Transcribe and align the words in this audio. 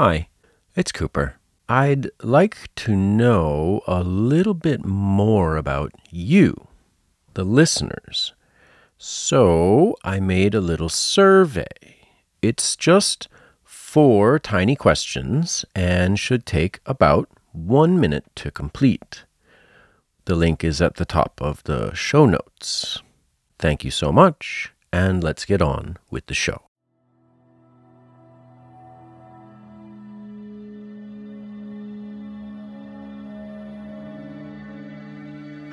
Hi, 0.00 0.28
it's 0.76 0.92
Cooper. 0.92 1.40
I'd 1.68 2.10
like 2.22 2.72
to 2.76 2.94
know 2.94 3.80
a 3.84 4.04
little 4.04 4.54
bit 4.54 4.84
more 4.84 5.56
about 5.56 5.90
you, 6.08 6.68
the 7.34 7.42
listeners. 7.42 8.32
So 8.96 9.96
I 10.04 10.20
made 10.20 10.54
a 10.54 10.60
little 10.60 10.88
survey. 10.88 11.96
It's 12.40 12.76
just 12.76 13.26
four 13.64 14.38
tiny 14.38 14.76
questions 14.76 15.64
and 15.74 16.16
should 16.16 16.46
take 16.46 16.78
about 16.86 17.28
one 17.50 17.98
minute 17.98 18.26
to 18.36 18.52
complete. 18.52 19.24
The 20.26 20.36
link 20.36 20.62
is 20.62 20.80
at 20.80 20.94
the 20.94 21.06
top 21.06 21.42
of 21.42 21.64
the 21.64 21.92
show 21.94 22.24
notes. 22.24 23.02
Thank 23.58 23.82
you 23.82 23.90
so 23.90 24.12
much, 24.12 24.72
and 24.92 25.24
let's 25.24 25.44
get 25.44 25.60
on 25.60 25.96
with 26.08 26.26
the 26.26 26.34
show. 26.34 26.67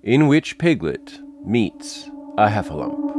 In 0.03 0.29
which 0.29 0.59
Piglet 0.59 1.21
meets 1.43 2.11
a 2.37 2.49
heffalump. 2.49 3.17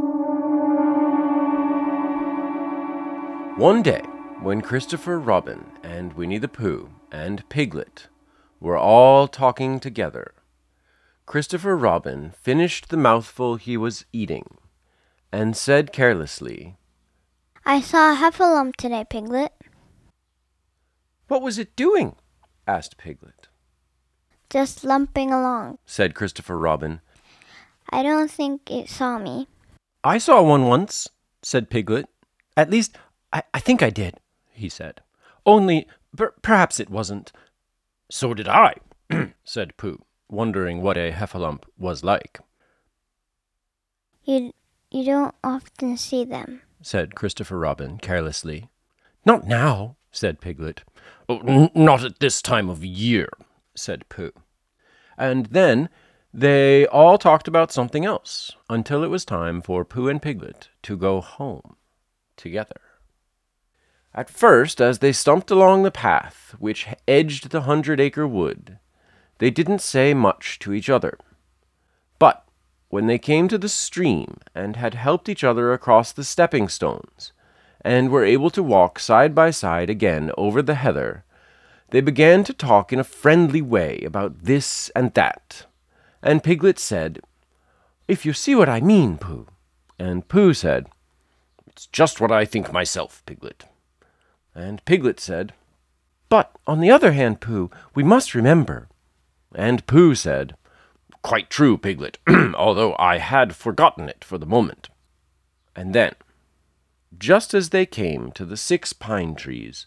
One 3.58 3.82
day, 3.82 4.02
when 4.42 4.60
Christopher 4.60 5.18
Robin 5.18 5.64
and 5.82 6.12
Winnie 6.12 6.38
the 6.38 6.46
Pooh 6.46 6.90
and 7.10 7.48
Piglet 7.48 8.06
were 8.60 8.78
all 8.78 9.26
talking 9.26 9.80
together, 9.80 10.35
Christopher 11.26 11.76
Robin 11.76 12.32
finished 12.40 12.88
the 12.88 12.96
mouthful 12.96 13.56
he 13.56 13.76
was 13.76 14.04
eating 14.12 14.56
and 15.32 15.56
said 15.56 15.92
carelessly, 15.92 16.76
I 17.64 17.80
saw 17.80 18.12
a 18.12 18.16
heffalump 18.16 18.76
today, 18.76 19.04
Piglet. 19.08 19.52
What 21.26 21.42
was 21.42 21.58
it 21.58 21.74
doing? 21.74 22.14
asked 22.68 22.96
Piglet. 22.96 23.48
Just 24.48 24.84
lumping 24.84 25.32
along. 25.32 25.78
said 25.84 26.14
Christopher 26.14 26.56
Robin. 26.56 27.00
I 27.90 28.04
don't 28.04 28.30
think 28.30 28.70
it 28.70 28.88
saw 28.88 29.18
me. 29.18 29.48
I 30.04 30.18
saw 30.18 30.42
one 30.42 30.66
once, 30.66 31.08
said 31.42 31.70
Piglet. 31.70 32.06
At 32.56 32.70
least, 32.70 32.96
I, 33.32 33.42
I 33.52 33.58
think 33.58 33.82
I 33.82 33.90
did, 33.90 34.20
he 34.52 34.68
said. 34.68 35.00
Only, 35.44 35.88
per- 36.16 36.34
perhaps 36.42 36.78
it 36.78 36.88
wasn't. 36.88 37.32
So 38.10 38.32
did 38.32 38.46
I, 38.46 38.74
said 39.44 39.76
Pooh, 39.76 40.04
wondering 40.28 40.82
what 40.82 40.96
a 40.96 41.12
heffalump 41.12 41.64
was 41.78 42.02
like, 42.04 42.40
You 44.24 44.52
you 44.90 45.04
don't 45.04 45.34
often 45.42 45.96
see 45.96 46.24
them. 46.24 46.62
said 46.82 47.14
Christopher 47.14 47.58
Robin 47.58 47.98
carelessly. 47.98 48.70
Not 49.24 49.46
now, 49.46 49.96
said 50.12 50.40
Piglet. 50.40 50.84
"Oh, 51.28 51.70
not 51.74 52.04
at 52.04 52.20
this 52.20 52.40
time 52.40 52.68
of 52.68 52.84
year, 52.84 53.28
said 53.74 54.08
Pooh. 54.08 54.32
And 55.18 55.46
then 55.46 55.88
they 56.32 56.86
all 56.86 57.18
talked 57.18 57.48
about 57.48 57.72
something 57.72 58.04
else 58.04 58.52
until 58.70 59.02
it 59.02 59.08
was 59.10 59.24
time 59.24 59.60
for 59.60 59.84
Pooh 59.84 60.08
and 60.08 60.22
Piglet 60.22 60.68
to 60.82 60.96
go 60.96 61.20
home 61.20 61.76
together. 62.36 62.80
At 64.14 64.30
first, 64.30 64.80
as 64.80 65.00
they 65.00 65.12
stumped 65.12 65.50
along 65.50 65.82
the 65.82 65.90
path 65.90 66.54
which 66.58 66.86
edged 67.08 67.50
the 67.50 67.62
hundred 67.62 68.00
acre 68.00 68.26
wood, 68.26 68.78
they 69.38 69.50
didn't 69.50 69.80
say 69.80 70.14
much 70.14 70.58
to 70.60 70.72
each 70.72 70.88
other. 70.88 71.18
But 72.18 72.44
when 72.88 73.06
they 73.06 73.18
came 73.18 73.48
to 73.48 73.58
the 73.58 73.68
stream 73.68 74.38
and 74.54 74.76
had 74.76 74.94
helped 74.94 75.28
each 75.28 75.44
other 75.44 75.72
across 75.72 76.12
the 76.12 76.24
stepping 76.24 76.68
stones, 76.68 77.32
and 77.82 78.10
were 78.10 78.24
able 78.24 78.50
to 78.50 78.62
walk 78.62 78.98
side 78.98 79.34
by 79.34 79.50
side 79.50 79.88
again 79.88 80.32
over 80.36 80.60
the 80.60 80.74
heather, 80.74 81.24
they 81.90 82.00
began 82.00 82.42
to 82.42 82.52
talk 82.52 82.92
in 82.92 82.98
a 82.98 83.04
friendly 83.04 83.62
way 83.62 84.00
about 84.04 84.42
this 84.42 84.90
and 84.96 85.14
that. 85.14 85.66
And 86.22 86.42
Piglet 86.42 86.80
said, 86.80 87.20
If 88.08 88.26
you 88.26 88.32
see 88.32 88.56
what 88.56 88.68
I 88.68 88.80
mean, 88.80 89.18
Pooh. 89.18 89.46
And 89.98 90.26
Pooh 90.26 90.52
said, 90.52 90.88
It's 91.68 91.86
just 91.86 92.20
what 92.20 92.32
I 92.32 92.44
think 92.44 92.72
myself, 92.72 93.22
Piglet. 93.24 93.66
And 94.52 94.84
Piglet 94.84 95.20
said, 95.20 95.52
But 96.28 96.50
on 96.66 96.80
the 96.80 96.90
other 96.90 97.12
hand, 97.12 97.40
Pooh, 97.40 97.70
we 97.94 98.02
must 98.02 98.34
remember. 98.34 98.88
And 99.56 99.86
Pooh 99.86 100.14
said, 100.14 100.54
Quite 101.22 101.48
true, 101.50 101.78
Piglet, 101.78 102.18
although 102.54 102.94
I 102.98 103.18
had 103.18 103.56
forgotten 103.56 104.08
it 104.08 104.22
for 104.22 104.38
the 104.38 104.46
moment. 104.46 104.90
And 105.74 105.94
then, 105.94 106.14
just 107.18 107.54
as 107.54 107.70
they 107.70 107.86
came 107.86 108.30
to 108.32 108.44
the 108.44 108.58
six 108.58 108.92
pine 108.92 109.34
trees, 109.34 109.86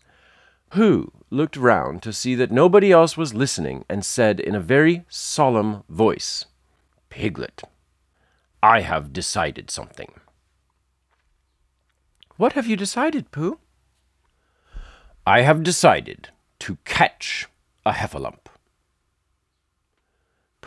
Pooh 0.71 1.11
looked 1.29 1.55
round 1.55 2.01
to 2.01 2.11
see 2.11 2.33
that 2.35 2.51
nobody 2.51 2.91
else 2.91 3.15
was 3.15 3.33
listening 3.33 3.85
and 3.87 4.03
said 4.03 4.39
in 4.39 4.55
a 4.55 4.59
very 4.59 5.05
solemn 5.07 5.83
voice, 5.87 6.45
Piglet, 7.09 7.61
I 8.61 8.81
have 8.81 9.13
decided 9.13 9.69
something. 9.69 10.13
What 12.37 12.53
have 12.53 12.67
you 12.67 12.75
decided, 12.75 13.31
Pooh? 13.31 13.59
I 15.27 15.41
have 15.41 15.61
decided 15.61 16.29
to 16.59 16.77
catch 16.85 17.47
a 17.85 17.91
heffalump. 17.91 18.48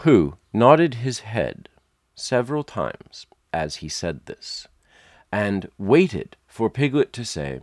Pooh 0.02 0.36
nodded 0.52 0.94
his 0.94 1.20
head 1.20 1.68
several 2.16 2.64
times 2.64 3.28
as 3.52 3.76
he 3.76 3.88
said 3.88 4.26
this, 4.26 4.66
and 5.30 5.70
waited 5.78 6.36
for 6.48 6.68
Piglet 6.68 7.12
to 7.12 7.24
say, 7.24 7.60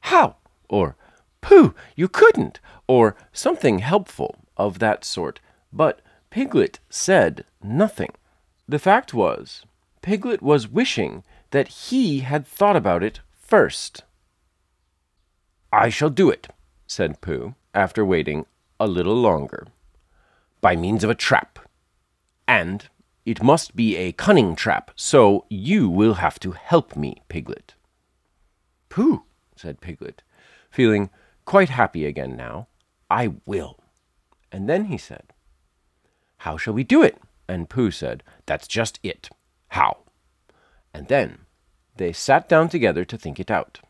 How? 0.00 0.36
or 0.70 0.96
Pooh, 1.42 1.74
you 1.94 2.08
couldn't, 2.08 2.58
or 2.86 3.16
something 3.34 3.80
helpful 3.80 4.36
of 4.56 4.78
that 4.78 5.04
sort, 5.04 5.40
but 5.74 6.00
Piglet 6.30 6.80
said 6.88 7.44
nothing. 7.62 8.14
The 8.66 8.78
fact 8.78 9.12
was, 9.12 9.66
Piglet 10.00 10.40
was 10.40 10.66
wishing 10.66 11.22
that 11.50 11.68
he 11.68 12.20
had 12.20 12.46
thought 12.46 12.76
about 12.76 13.02
it 13.02 13.20
first. 13.30 14.04
I 15.70 15.90
shall 15.90 16.08
do 16.08 16.30
it, 16.30 16.48
said 16.86 17.20
Pooh, 17.20 17.56
after 17.74 18.06
waiting 18.06 18.46
a 18.80 18.86
little 18.86 19.16
longer. 19.16 19.66
by 20.62 20.74
means 20.74 21.04
of 21.04 21.10
a 21.10 21.14
trap. 21.14 21.58
And 22.46 22.88
it 23.24 23.42
must 23.42 23.74
be 23.74 23.96
a 23.96 24.12
cunning 24.12 24.54
trap, 24.54 24.90
so 24.96 25.46
you 25.48 25.88
will 25.88 26.14
have 26.14 26.38
to 26.40 26.52
help 26.52 26.94
me, 26.96 27.22
Piglet. 27.28 27.74
Pooh, 28.88 29.24
said 29.56 29.80
Piglet, 29.80 30.22
feeling 30.70 31.10
quite 31.44 31.70
happy 31.70 32.04
again 32.04 32.36
now. 32.36 32.68
I 33.10 33.34
will. 33.46 33.78
And 34.52 34.68
then 34.68 34.86
he 34.86 34.98
said, 34.98 35.32
How 36.38 36.56
shall 36.56 36.74
we 36.74 36.84
do 36.84 37.02
it? 37.02 37.18
And 37.48 37.68
Pooh 37.68 37.90
said, 37.90 38.22
That's 38.46 38.68
just 38.68 39.00
it. 39.02 39.30
How? 39.68 39.98
And 40.92 41.08
then 41.08 41.38
they 41.96 42.12
sat 42.12 42.48
down 42.48 42.68
together 42.68 43.04
to 43.04 43.18
think 43.18 43.40
it 43.40 43.50
out. 43.50 43.80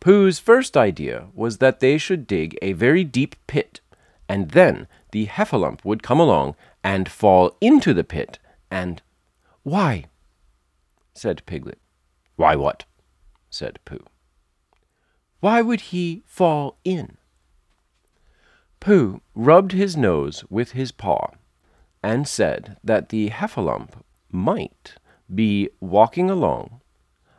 Pooh's 0.00 0.38
first 0.38 0.76
idea 0.76 1.26
was 1.34 1.58
that 1.58 1.80
they 1.80 1.98
should 1.98 2.26
dig 2.26 2.56
a 2.62 2.72
very 2.72 3.04
deep 3.04 3.34
pit, 3.46 3.80
and 4.28 4.50
then 4.50 4.86
the 5.12 5.26
heffalump 5.26 5.84
would 5.84 6.02
come 6.02 6.20
along 6.20 6.54
and 6.86 7.08
fall 7.08 7.56
into 7.60 7.92
the 7.92 8.04
pit, 8.04 8.38
and 8.70 9.02
Why? 9.64 10.04
said 11.14 11.44
Piglet. 11.44 11.80
Why 12.36 12.54
what? 12.54 12.84
said 13.50 13.80
Pooh. 13.84 14.04
Why 15.40 15.62
would 15.62 15.80
he 15.90 16.22
fall 16.26 16.78
in? 16.84 17.16
Pooh 18.78 19.20
rubbed 19.34 19.72
his 19.72 19.96
nose 19.96 20.44
with 20.48 20.72
his 20.72 20.92
paw 20.92 21.32
and 22.04 22.28
said 22.28 22.76
that 22.84 23.08
the 23.08 23.30
heffalump 23.30 24.04
might 24.30 24.94
be 25.34 25.68
walking 25.80 26.30
along, 26.30 26.82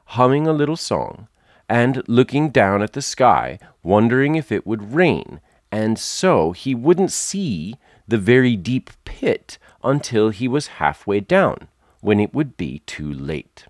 humming 0.08 0.46
a 0.46 0.52
little 0.52 0.76
song, 0.76 1.30
and 1.70 2.04
looking 2.10 2.50
down 2.50 2.82
at 2.82 2.92
the 2.92 3.02
sky, 3.02 3.60
wondering 3.82 4.36
if 4.36 4.52
it 4.52 4.68
would 4.68 4.94
rain, 4.94 5.40
and 5.72 5.98
so 5.98 6.52
he 6.52 6.76
wouldn't 6.76 7.14
see 7.14 7.76
the 8.08 8.18
very 8.18 8.56
deep 8.56 8.90
pit 9.06 9.58
until 9.84 10.30
he 10.30 10.48
was 10.48 10.68
halfway 10.68 11.20
down, 11.20 11.68
when 12.02 12.20
it 12.20 12.34
would 12.34 12.58
be 12.58 12.80
too 12.80 13.12
late. 13.12 13.66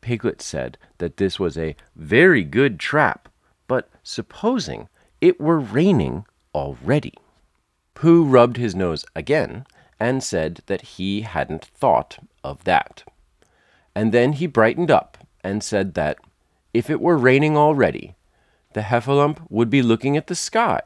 Piglet 0.00 0.40
said 0.40 0.78
that 0.98 1.16
this 1.16 1.38
was 1.38 1.58
a 1.58 1.76
very 1.96 2.44
good 2.44 2.78
trap, 2.78 3.28
but 3.66 3.90
supposing 4.02 4.88
it 5.20 5.40
were 5.40 5.58
raining 5.58 6.24
already. 6.54 7.14
Pooh 7.94 8.24
rubbed 8.24 8.56
his 8.56 8.74
nose 8.74 9.04
again 9.14 9.66
and 9.98 10.22
said 10.22 10.62
that 10.66 10.82
he 10.82 11.22
hadn't 11.22 11.64
thought 11.64 12.18
of 12.42 12.64
that. 12.64 13.04
And 13.94 14.12
then 14.12 14.34
he 14.34 14.46
brightened 14.46 14.90
up 14.90 15.18
and 15.44 15.62
said 15.62 15.94
that 15.94 16.18
if 16.72 16.88
it 16.88 17.00
were 17.00 17.18
raining 17.18 17.56
already, 17.56 18.14
the 18.72 18.82
heffalump 18.82 19.40
would 19.50 19.68
be 19.68 19.82
looking 19.82 20.16
at 20.16 20.28
the 20.28 20.34
sky, 20.34 20.80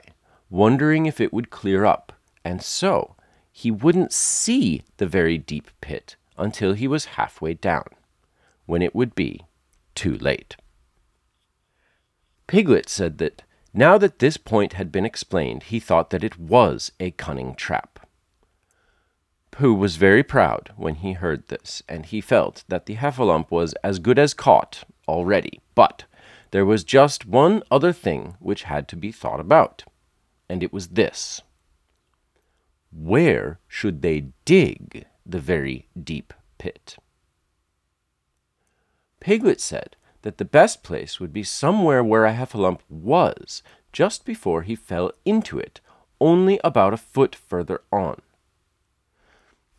wondering 0.55 1.05
if 1.05 1.21
it 1.21 1.33
would 1.33 1.51
clear 1.51 1.85
up, 1.85 2.13
and 2.45 2.63
so 2.63 3.17
he 3.51 3.73
wouldn't 3.73 4.13
see 4.13 4.83
the 4.99 5.07
very 5.07 5.37
deep 5.37 5.69
pit 5.81 6.15
until 6.39 6.75
he 6.75 6.87
was 6.87 7.17
halfway 7.17 7.53
down, 7.55 7.89
when 8.65 8.81
it 8.81 8.95
would 8.95 9.17
be 9.17 9.41
too 9.97 10.17
late. 10.17 10.55
Piglet 12.47 12.89
said 12.89 13.19
that 13.19 13.43
now 13.73 13.99
that 13.99 14.21
this 14.21 14.37
point 14.37 14.75
had 14.75 14.93
been 14.93 15.05
explained, 15.05 15.65
he 15.65 15.81
thought 15.81 16.11
that 16.11 16.23
it 16.23 16.39
was 16.39 16.93
a 17.01 17.11
cunning 17.11 17.57
trap. 17.57 18.07
Pooh 19.51 19.75
was 19.75 19.97
very 19.97 20.23
proud 20.23 20.71
when 20.77 20.97
he 20.97 21.15
heard 21.15 21.49
this, 21.49 21.83
and 21.89 22.07
he 22.07 22.21
felt 22.21 22.63
that 22.69 22.87
the 22.87 22.95
heffalump 22.95 23.51
was 23.51 23.75
as 23.83 23.99
good 23.99 24.21
as 24.21 24.35
caught 24.35 24.85
already. 25.09 25.61
But 25.75 26.05
there 26.53 26.65
was 26.65 26.85
just 26.85 27.27
one 27.27 27.65
other 27.73 27.93
thing 27.93 28.37
which 28.39 28.65
had 28.65 28.87
to 28.89 28.97
be 28.97 29.11
thought 29.11 29.41
about, 29.41 29.83
and 30.49 30.63
it 30.63 30.73
was 30.73 30.89
this. 30.89 31.43
Where 32.93 33.59
should 33.67 34.03
they 34.03 34.29
dig 34.45 35.07
the 35.27 35.41
very 35.41 35.89
deep 36.01 36.33
pit? 36.59 36.97
Piglet 39.21 39.61
said 39.61 39.97
that 40.23 40.39
the 40.39 40.45
best 40.45 40.83
place 40.83 41.19
would 41.19 41.33
be 41.33 41.43
somewhere 41.43 42.05
where 42.05 42.25
a 42.25 42.33
heffalump 42.33 42.81
was, 42.89 43.63
just 43.93 44.25
before 44.25 44.63
he 44.63 44.75
fell 44.75 45.13
into 45.25 45.59
it, 45.59 45.81
only 46.21 46.61
about 46.63 46.95
a 46.95 46.99
foot 46.99 47.35
further 47.35 47.83
on. 47.93 48.21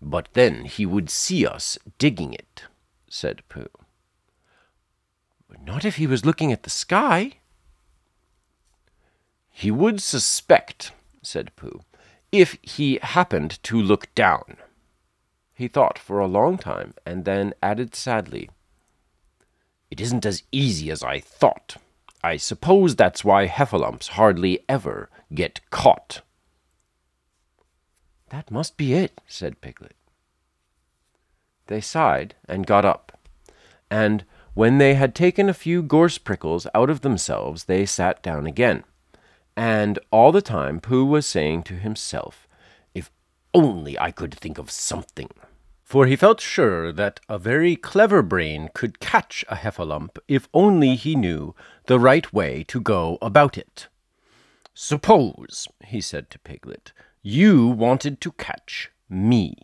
But 0.01 0.29
then 0.33 0.65
he 0.65 0.85
would 0.85 1.09
see 1.09 1.45
us 1.45 1.77
digging 1.97 2.33
it, 2.33 2.63
said 3.09 3.41
Pooh. 3.50 3.69
Not 5.65 5.85
if 5.85 5.95
he 5.95 6.06
was 6.06 6.25
looking 6.25 6.51
at 6.51 6.63
the 6.63 6.69
sky. 6.69 7.39
He 9.57 9.72
would 9.72 10.02
suspect, 10.02 10.92
said 11.22 11.56
Pooh, 11.56 11.80
if 12.30 12.57
he 12.62 13.00
happened 13.02 13.63
to 13.63 13.81
look 13.81 14.13
down. 14.13 14.57
He 15.54 15.69
thought 15.69 15.98
for 15.98 16.19
a 16.19 16.28
long 16.28 16.57
time, 16.57 16.94
and 17.06 17.24
then 17.24 17.54
added 17.63 17.96
sadly, 17.96 18.50
It 19.90 20.02
isn't 20.02 20.25
as 20.25 20.44
easy 20.52 20.92
as 20.92 21.04
I 21.04 21.22
thought. 21.22 21.78
I 22.22 22.36
suppose 22.36 22.98
that's 22.98 23.24
why 23.24 23.48
heffalumps 23.48 24.10
hardly 24.10 24.60
ever 24.68 25.10
get 25.34 25.62
caught. 25.69 26.19
That 28.31 28.51
must 28.51 28.75
be 28.75 28.94
it, 28.94 29.22
said 29.25 29.62
Piglet. 29.62 29.96
They 31.68 31.80
sighed 31.80 32.36
and 32.46 32.68
got 32.68 32.84
up, 32.84 33.18
and 33.90 34.25
when 34.54 34.80
they 34.80 34.96
had 34.96 35.16
taken 35.16 35.48
a 35.48 35.54
few 35.54 35.81
gorse 35.81 36.18
prickles 36.18 36.68
out 36.75 36.90
of 36.90 37.01
themselves, 37.01 37.63
they 37.63 37.86
sat 37.86 38.22
down 38.22 38.46
again. 38.46 38.84
And 39.56 40.00
all 40.12 40.31
the 40.31 40.42
time 40.42 40.80
Pooh 40.80 41.06
was 41.06 41.25
saying 41.25 41.63
to 41.63 41.75
himself, 41.75 42.48
If 42.94 43.12
only 43.54 43.98
I 44.00 44.12
could 44.12 44.34
think 44.34 44.57
of 44.57 44.72
something. 44.72 45.30
For 45.84 46.07
he 46.07 46.16
felt 46.16 46.42
sure 46.42 46.92
that 46.92 47.19
a 47.30 47.38
very 47.38 47.75
clever 47.75 48.22
brain 48.24 48.69
could 48.74 49.00
catch 49.00 49.46
a 49.48 49.56
heffalump 49.56 50.18
if 50.28 50.50
only 50.54 50.96
he 50.96 51.16
knew 51.16 51.54
the 51.86 52.00
right 52.00 52.34
way 52.34 52.63
to 52.63 52.81
go 52.81 53.19
about 53.22 53.57
it. 53.57 53.88
Suppose, 54.74 55.68
he 55.86 56.01
said 56.01 56.30
to 56.31 56.40
Piglet, 56.40 56.92
you 57.22 57.68
wanted 57.68 58.19
to 58.22 58.31
catch 58.34 58.92
me. 59.08 59.56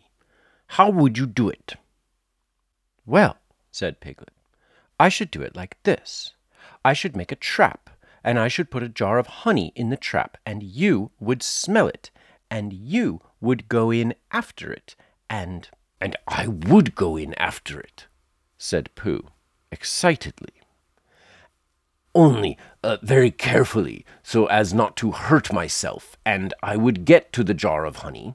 How 0.68 0.90
would 0.90 1.18
you 1.18 1.26
do 1.26 1.48
it? 1.48 1.74
Well, 3.04 3.36
said 3.70 4.00
Piglet, 4.00 4.32
I 4.98 5.08
should 5.08 5.30
do 5.30 5.42
it 5.42 5.54
like 5.54 5.76
this. 5.82 6.32
I 6.84 6.92
should 6.92 7.16
make 7.16 7.30
a 7.30 7.36
trap, 7.36 7.90
and 8.24 8.38
I 8.38 8.48
should 8.48 8.70
put 8.70 8.82
a 8.82 8.88
jar 8.88 9.18
of 9.18 9.26
honey 9.26 9.72
in 9.74 9.90
the 9.90 9.96
trap, 9.96 10.36
and 10.46 10.62
you 10.62 11.10
would 11.18 11.42
smell 11.42 11.88
it, 11.88 12.10
and 12.50 12.72
you 12.72 13.20
would 13.40 13.68
go 13.68 13.90
in 13.90 14.14
after 14.30 14.72
it, 14.72 14.94
and 15.28 15.68
and 16.00 16.16
I 16.26 16.48
would 16.48 16.94
go 16.94 17.16
in 17.16 17.32
after 17.34 17.80
it, 17.80 18.06
said 18.58 18.94
Pooh, 18.96 19.28
excitedly. 19.70 20.54
Only 22.14 22.58
uh, 22.82 22.98
very 23.02 23.30
carefully, 23.30 24.04
so 24.22 24.46
as 24.46 24.74
not 24.74 24.96
to 24.96 25.12
hurt 25.12 25.52
myself, 25.52 26.16
and 26.26 26.52
I 26.62 26.76
would 26.76 27.04
get 27.04 27.32
to 27.34 27.44
the 27.44 27.54
jar 27.54 27.84
of 27.84 27.96
honey, 27.96 28.34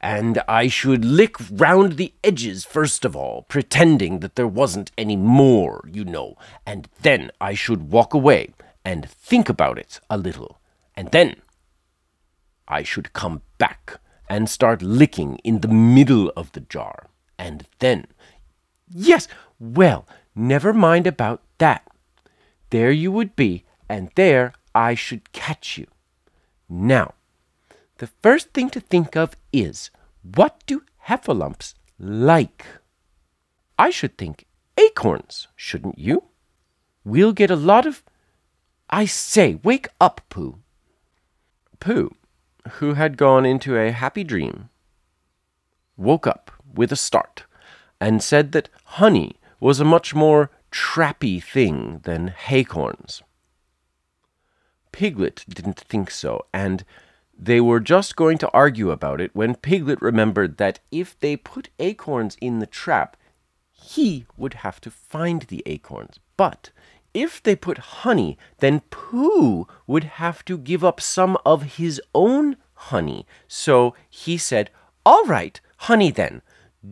and 0.00 0.42
I 0.46 0.68
should 0.68 1.04
lick 1.04 1.36
round 1.50 1.92
the 1.92 2.12
edges 2.22 2.64
first 2.64 3.04
of 3.04 3.16
all, 3.16 3.42
pretending 3.42 4.20
that 4.20 4.36
there 4.36 4.48
wasn't 4.48 4.92
any 4.98 5.16
more, 5.16 5.88
you 5.90 6.04
know, 6.04 6.36
and 6.66 6.88
then 7.00 7.30
I 7.40 7.54
should 7.54 7.90
walk 7.90 8.12
away 8.12 8.50
and 8.84 9.08
think 9.08 9.48
about 9.48 9.78
it 9.78 10.00
a 10.10 10.16
little, 10.18 10.60
and 10.94 11.10
then 11.10 11.36
I 12.68 12.82
should 12.82 13.12
come 13.12 13.42
back 13.58 14.00
and 14.28 14.48
start 14.48 14.82
licking 14.82 15.36
in 15.44 15.60
the 15.60 15.68
middle 15.68 16.30
of 16.36 16.52
the 16.52 16.60
jar, 16.60 17.08
and 17.38 17.66
then. 17.78 18.06
Yes, 18.88 19.28
well, 19.58 20.06
never 20.34 20.72
mind 20.72 21.06
about 21.06 21.42
that. 21.58 21.86
There 22.70 22.90
you 22.90 23.12
would 23.12 23.36
be, 23.36 23.64
and 23.88 24.10
there 24.14 24.54
I 24.74 24.94
should 24.94 25.32
catch 25.32 25.76
you. 25.76 25.86
Now, 26.68 27.14
the 27.98 28.08
first 28.22 28.52
thing 28.52 28.70
to 28.70 28.80
think 28.80 29.16
of 29.16 29.36
is 29.52 29.90
what 30.22 30.62
do 30.66 30.82
heffalumps 31.08 31.74
like? 31.98 32.66
I 33.78 33.90
should 33.90 34.16
think 34.16 34.46
acorns, 34.78 35.48
shouldn't 35.56 35.98
you? 35.98 36.24
We'll 37.04 37.32
get 37.32 37.50
a 37.50 37.56
lot 37.56 37.86
of. 37.86 38.02
I 38.94 39.06
say, 39.06 39.58
wake 39.64 39.88
up, 40.02 40.20
Pooh. 40.28 40.58
Pooh, 41.80 42.14
who 42.72 42.92
had 42.92 43.16
gone 43.16 43.46
into 43.46 43.74
a 43.76 43.90
happy 43.90 44.22
dream, 44.22 44.68
woke 45.96 46.26
up 46.26 46.50
with 46.74 46.92
a 46.92 46.96
start 46.96 47.44
and 47.98 48.22
said 48.22 48.52
that 48.52 48.68
honey 48.84 49.36
was 49.60 49.80
a 49.80 49.84
much 49.84 50.14
more 50.14 50.50
trappy 50.70 51.42
thing 51.42 52.00
than 52.04 52.34
acorns. 52.50 53.22
Piglet 54.92 55.46
didn't 55.48 55.80
think 55.80 56.10
so, 56.10 56.44
and 56.52 56.84
they 57.36 57.62
were 57.62 57.80
just 57.80 58.14
going 58.14 58.36
to 58.38 58.50
argue 58.50 58.90
about 58.90 59.22
it 59.22 59.34
when 59.34 59.54
Piglet 59.54 60.02
remembered 60.02 60.58
that 60.58 60.80
if 60.90 61.18
they 61.18 61.34
put 61.34 61.70
acorns 61.78 62.36
in 62.42 62.58
the 62.58 62.66
trap, 62.66 63.16
he 63.70 64.26
would 64.36 64.54
have 64.54 64.82
to 64.82 64.90
find 64.90 65.42
the 65.42 65.62
acorns. 65.64 66.20
But 66.36 66.70
if 67.14 67.42
they 67.42 67.56
put 67.56 67.78
honey, 67.78 68.38
then 68.58 68.80
Pooh 68.90 69.66
would 69.86 70.04
have 70.04 70.44
to 70.46 70.56
give 70.56 70.84
up 70.84 71.00
some 71.00 71.36
of 71.44 71.76
his 71.76 72.00
own 72.14 72.56
honey. 72.74 73.26
So 73.46 73.94
he 74.08 74.38
said, 74.38 74.70
All 75.04 75.24
right, 75.24 75.60
honey 75.78 76.10
then, 76.10 76.42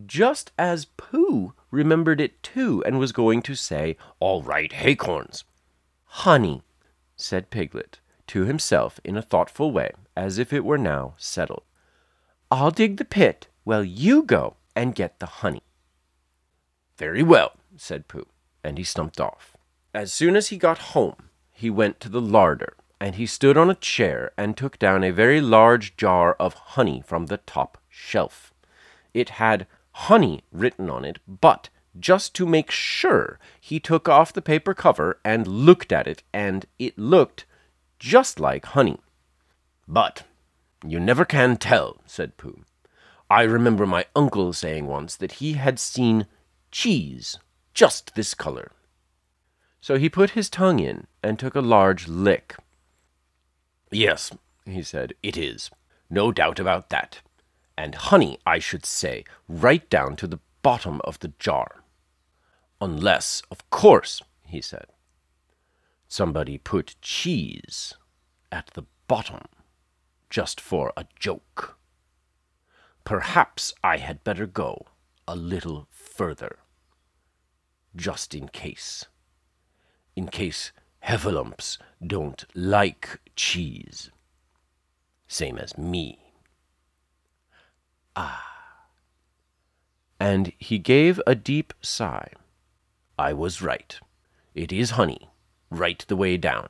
just 0.06 0.52
as 0.58 0.84
Pooh 0.84 1.54
remembered 1.70 2.20
it 2.20 2.42
too 2.42 2.82
and 2.84 2.98
was 2.98 3.12
going 3.12 3.42
to 3.42 3.54
say, 3.54 3.96
All 4.18 4.42
right, 4.42 4.72
acorns. 4.76 5.44
Honey, 6.04 6.62
said 7.16 7.50
Piglet 7.50 8.00
to 8.28 8.44
himself 8.44 9.00
in 9.04 9.16
a 9.16 9.22
thoughtful 9.22 9.72
way, 9.72 9.90
as 10.16 10.38
if 10.38 10.52
it 10.52 10.64
were 10.64 10.78
now 10.78 11.14
settled. 11.16 11.62
I'll 12.50 12.70
dig 12.70 12.96
the 12.96 13.04
pit 13.04 13.48
while 13.64 13.84
you 13.84 14.22
go 14.22 14.56
and 14.76 14.94
get 14.94 15.18
the 15.18 15.26
honey. 15.26 15.62
Very 16.96 17.22
well, 17.22 17.52
said 17.76 18.08
Pooh, 18.08 18.26
and 18.62 18.76
he 18.76 18.84
stumped 18.84 19.20
off. 19.20 19.56
As 19.92 20.12
soon 20.12 20.36
as 20.36 20.48
he 20.48 20.56
got 20.56 20.78
home, 20.94 21.16
he 21.50 21.68
went 21.68 21.98
to 22.00 22.08
the 22.08 22.20
larder, 22.20 22.74
and 23.00 23.16
he 23.16 23.26
stood 23.26 23.56
on 23.56 23.70
a 23.70 23.74
chair 23.74 24.30
and 24.36 24.56
took 24.56 24.78
down 24.78 25.02
a 25.02 25.10
very 25.10 25.40
large 25.40 25.96
jar 25.96 26.34
of 26.34 26.54
honey 26.54 27.02
from 27.04 27.26
the 27.26 27.38
top 27.38 27.76
shelf. 27.88 28.54
It 29.12 29.30
had 29.30 29.66
honey 29.92 30.42
written 30.52 30.88
on 30.88 31.04
it, 31.04 31.18
but 31.26 31.70
just 31.98 32.34
to 32.36 32.46
make 32.46 32.70
sure, 32.70 33.40
he 33.60 33.80
took 33.80 34.08
off 34.08 34.32
the 34.32 34.40
paper 34.40 34.74
cover 34.74 35.18
and 35.24 35.46
looked 35.46 35.90
at 35.90 36.06
it, 36.06 36.22
and 36.32 36.66
it 36.78 36.96
looked 36.96 37.44
just 37.98 38.38
like 38.38 38.66
honey. 38.66 39.00
But 39.88 40.22
you 40.86 41.00
never 41.00 41.24
can 41.24 41.56
tell, 41.56 42.00
said 42.06 42.36
Pooh. 42.36 42.64
I 43.28 43.42
remember 43.42 43.86
my 43.86 44.06
uncle 44.14 44.52
saying 44.52 44.86
once 44.86 45.16
that 45.16 45.32
he 45.32 45.54
had 45.54 45.80
seen 45.80 46.26
cheese 46.70 47.38
just 47.74 48.14
this 48.14 48.34
color. 48.34 48.70
So 49.80 49.96
he 49.98 50.08
put 50.08 50.30
his 50.30 50.50
tongue 50.50 50.78
in 50.78 51.06
and 51.22 51.38
took 51.38 51.54
a 51.54 51.60
large 51.60 52.06
lick. 52.06 52.56
Yes, 53.90 54.30
he 54.64 54.82
said, 54.82 55.14
it 55.22 55.36
is. 55.36 55.70
No 56.08 56.32
doubt 56.32 56.58
about 56.58 56.90
that. 56.90 57.20
And 57.76 57.94
honey, 57.94 58.38
I 58.44 58.58
should 58.58 58.84
say, 58.84 59.24
right 59.48 59.88
down 59.88 60.16
to 60.16 60.26
the 60.26 60.40
bottom 60.62 61.00
of 61.04 61.18
the 61.20 61.32
jar. 61.38 61.82
Unless, 62.80 63.42
of 63.50 63.68
course, 63.70 64.22
he 64.44 64.60
said, 64.60 64.86
somebody 66.08 66.58
put 66.58 66.96
cheese 67.00 67.94
at 68.52 68.68
the 68.74 68.84
bottom 69.06 69.42
just 70.28 70.60
for 70.60 70.92
a 70.96 71.06
joke. 71.18 71.78
Perhaps 73.04 73.72
I 73.82 73.96
had 73.96 74.24
better 74.24 74.46
go 74.46 74.86
a 75.26 75.34
little 75.34 75.86
further, 75.90 76.58
just 77.96 78.34
in 78.34 78.48
case. 78.48 79.06
In 80.20 80.28
case 80.28 80.72
heffalumps 81.02 81.78
don't 82.06 82.44
like 82.54 83.20
cheese. 83.36 84.10
Same 85.26 85.56
as 85.56 85.78
me. 85.78 86.34
Ah. 88.14 88.84
And 90.20 90.52
he 90.58 90.76
gave 90.76 91.22
a 91.26 91.34
deep 91.34 91.72
sigh. 91.80 92.32
I 93.18 93.32
was 93.32 93.62
right. 93.62 93.98
It 94.54 94.72
is 94.72 94.90
honey, 94.90 95.30
right 95.70 96.04
the 96.06 96.16
way 96.16 96.36
down. 96.36 96.68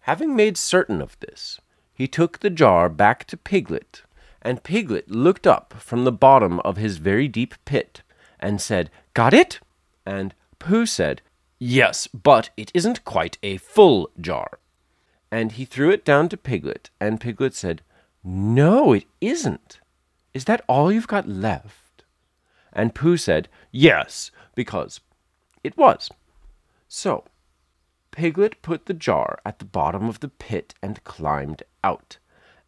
Having 0.00 0.36
made 0.36 0.58
certain 0.58 1.00
of 1.00 1.18
this, 1.20 1.58
he 1.94 2.06
took 2.06 2.40
the 2.40 2.50
jar 2.50 2.90
back 2.90 3.24
to 3.28 3.38
Piglet, 3.38 4.02
and 4.42 4.62
Piglet 4.62 5.10
looked 5.10 5.46
up 5.46 5.72
from 5.78 6.04
the 6.04 6.12
bottom 6.12 6.60
of 6.60 6.76
his 6.76 6.98
very 6.98 7.26
deep 7.26 7.54
pit 7.64 8.02
and 8.38 8.60
said, 8.60 8.90
Got 9.14 9.32
it? 9.32 9.60
And 10.04 10.34
Pooh 10.58 10.84
said, 10.84 11.22
Yes, 11.58 12.06
but 12.06 12.50
it 12.56 12.70
isn't 12.74 13.04
quite 13.04 13.38
a 13.42 13.56
full 13.56 14.10
jar. 14.20 14.58
And 15.30 15.52
he 15.52 15.64
threw 15.64 15.90
it 15.90 16.04
down 16.04 16.28
to 16.30 16.36
Piglet, 16.36 16.90
and 17.00 17.20
Piglet 17.20 17.54
said, 17.54 17.82
No, 18.22 18.92
it 18.92 19.04
isn't. 19.20 19.80
Is 20.32 20.44
that 20.44 20.64
all 20.68 20.92
you've 20.92 21.08
got 21.08 21.28
left? 21.28 22.04
And 22.72 22.94
Pooh 22.94 23.16
said, 23.16 23.48
Yes, 23.72 24.30
because 24.54 25.00
it 25.64 25.76
was. 25.76 26.10
So 26.86 27.24
Piglet 28.12 28.62
put 28.62 28.86
the 28.86 28.94
jar 28.94 29.38
at 29.44 29.58
the 29.58 29.64
bottom 29.64 30.08
of 30.08 30.20
the 30.20 30.28
pit 30.28 30.74
and 30.82 31.04
climbed 31.04 31.62
out, 31.84 32.18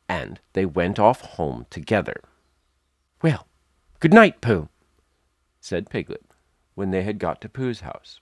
and 0.08 0.40
they 0.52 0.66
went 0.66 0.98
off 0.98 1.20
home 1.22 1.66
together. 1.70 2.22
Well, 3.22 3.46
good 4.00 4.12
night, 4.12 4.40
Pooh, 4.40 4.68
said 5.60 5.90
Piglet, 5.90 6.24
when 6.74 6.90
they 6.90 7.02
had 7.02 7.18
got 7.18 7.40
to 7.40 7.48
Pooh's 7.48 7.80
house. 7.80 8.19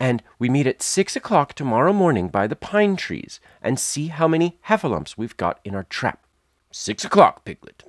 And 0.00 0.22
we 0.38 0.48
meet 0.48 0.66
at 0.66 0.82
six 0.82 1.14
o'clock 1.14 1.52
tomorrow 1.52 1.92
morning 1.92 2.28
by 2.28 2.46
the 2.46 2.56
pine 2.56 2.96
trees 2.96 3.38
and 3.60 3.78
see 3.78 4.06
how 4.06 4.26
many 4.26 4.58
heffalumps 4.66 5.18
we've 5.18 5.36
got 5.36 5.60
in 5.62 5.74
our 5.74 5.84
trap. 5.84 6.24
Six 6.72 7.04
o'clock, 7.04 7.44
Piglet. 7.44 7.84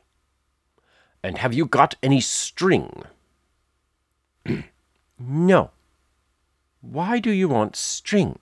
And 1.24 1.38
have 1.38 1.54
you 1.54 1.66
got 1.66 1.96
any 2.04 2.20
string? 2.20 3.04
no. 5.20 5.72
Why 6.82 7.20
do 7.20 7.32
you 7.32 7.48
want 7.48 7.78
string? 7.78 8.40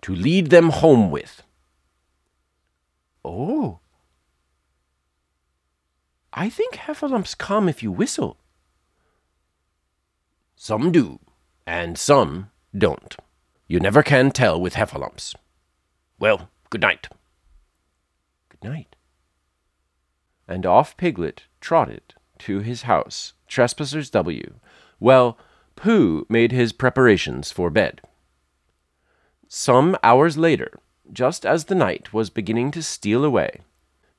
To 0.00 0.14
lead 0.14 0.48
them 0.48 0.70
home 0.70 1.10
with. 1.10 1.42
Oh. 3.22 3.80
I 6.32 6.48
think 6.48 6.76
heffalumps 6.76 7.36
come 7.36 7.68
if 7.68 7.82
you 7.82 7.92
whistle. 7.92 8.38
Some 10.56 10.92
do, 10.92 11.20
and 11.66 11.98
some 11.98 12.50
don't. 12.76 13.16
You 13.66 13.80
never 13.80 14.02
can 14.02 14.30
tell 14.30 14.60
with 14.60 14.74
heffalumps. 14.74 15.34
Well, 16.18 16.48
good 16.70 16.80
night. 16.80 17.08
Good 18.48 18.68
night. 18.68 18.96
And 20.46 20.66
off 20.66 20.96
Piglet 20.96 21.44
trotted 21.60 22.14
to 22.40 22.60
his 22.60 22.82
house, 22.82 23.32
Trespassers 23.48 24.10
W. 24.10 24.54
Well, 25.00 25.38
Pooh 25.76 26.26
made 26.28 26.52
his 26.52 26.72
preparations 26.72 27.50
for 27.50 27.70
bed. 27.70 28.00
Some 29.48 29.96
hours 30.02 30.36
later, 30.36 30.78
just 31.12 31.46
as 31.46 31.64
the 31.64 31.74
night 31.74 32.12
was 32.12 32.30
beginning 32.30 32.70
to 32.72 32.82
steal 32.82 33.24
away, 33.24 33.60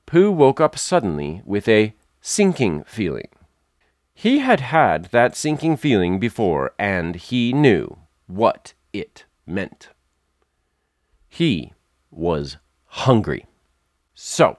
Pooh 0.06 0.30
woke 0.30 0.60
up 0.60 0.78
suddenly 0.78 1.42
with 1.44 1.68
a 1.68 1.94
sinking 2.20 2.84
feeling. 2.84 3.28
He 4.14 4.38
had 4.38 4.60
had 4.60 5.06
that 5.06 5.36
sinking 5.36 5.76
feeling 5.76 6.18
before, 6.18 6.72
and 6.78 7.16
he 7.16 7.52
knew 7.52 7.98
what 8.26 8.74
it 8.92 9.24
meant. 9.46 9.90
He 11.28 11.72
was 12.10 12.56
hungry. 12.86 13.46
So 14.14 14.58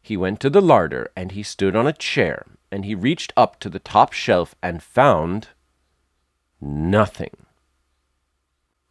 he 0.00 0.16
went 0.16 0.40
to 0.40 0.50
the 0.50 0.62
larder 0.62 1.10
and 1.16 1.32
he 1.32 1.42
stood 1.42 1.76
on 1.76 1.86
a 1.86 1.92
chair 1.92 2.46
and 2.70 2.84
he 2.84 2.94
reached 2.94 3.32
up 3.36 3.60
to 3.60 3.68
the 3.68 3.78
top 3.78 4.12
shelf 4.12 4.54
and 4.62 4.82
found 4.82 5.48
nothing. 6.60 7.36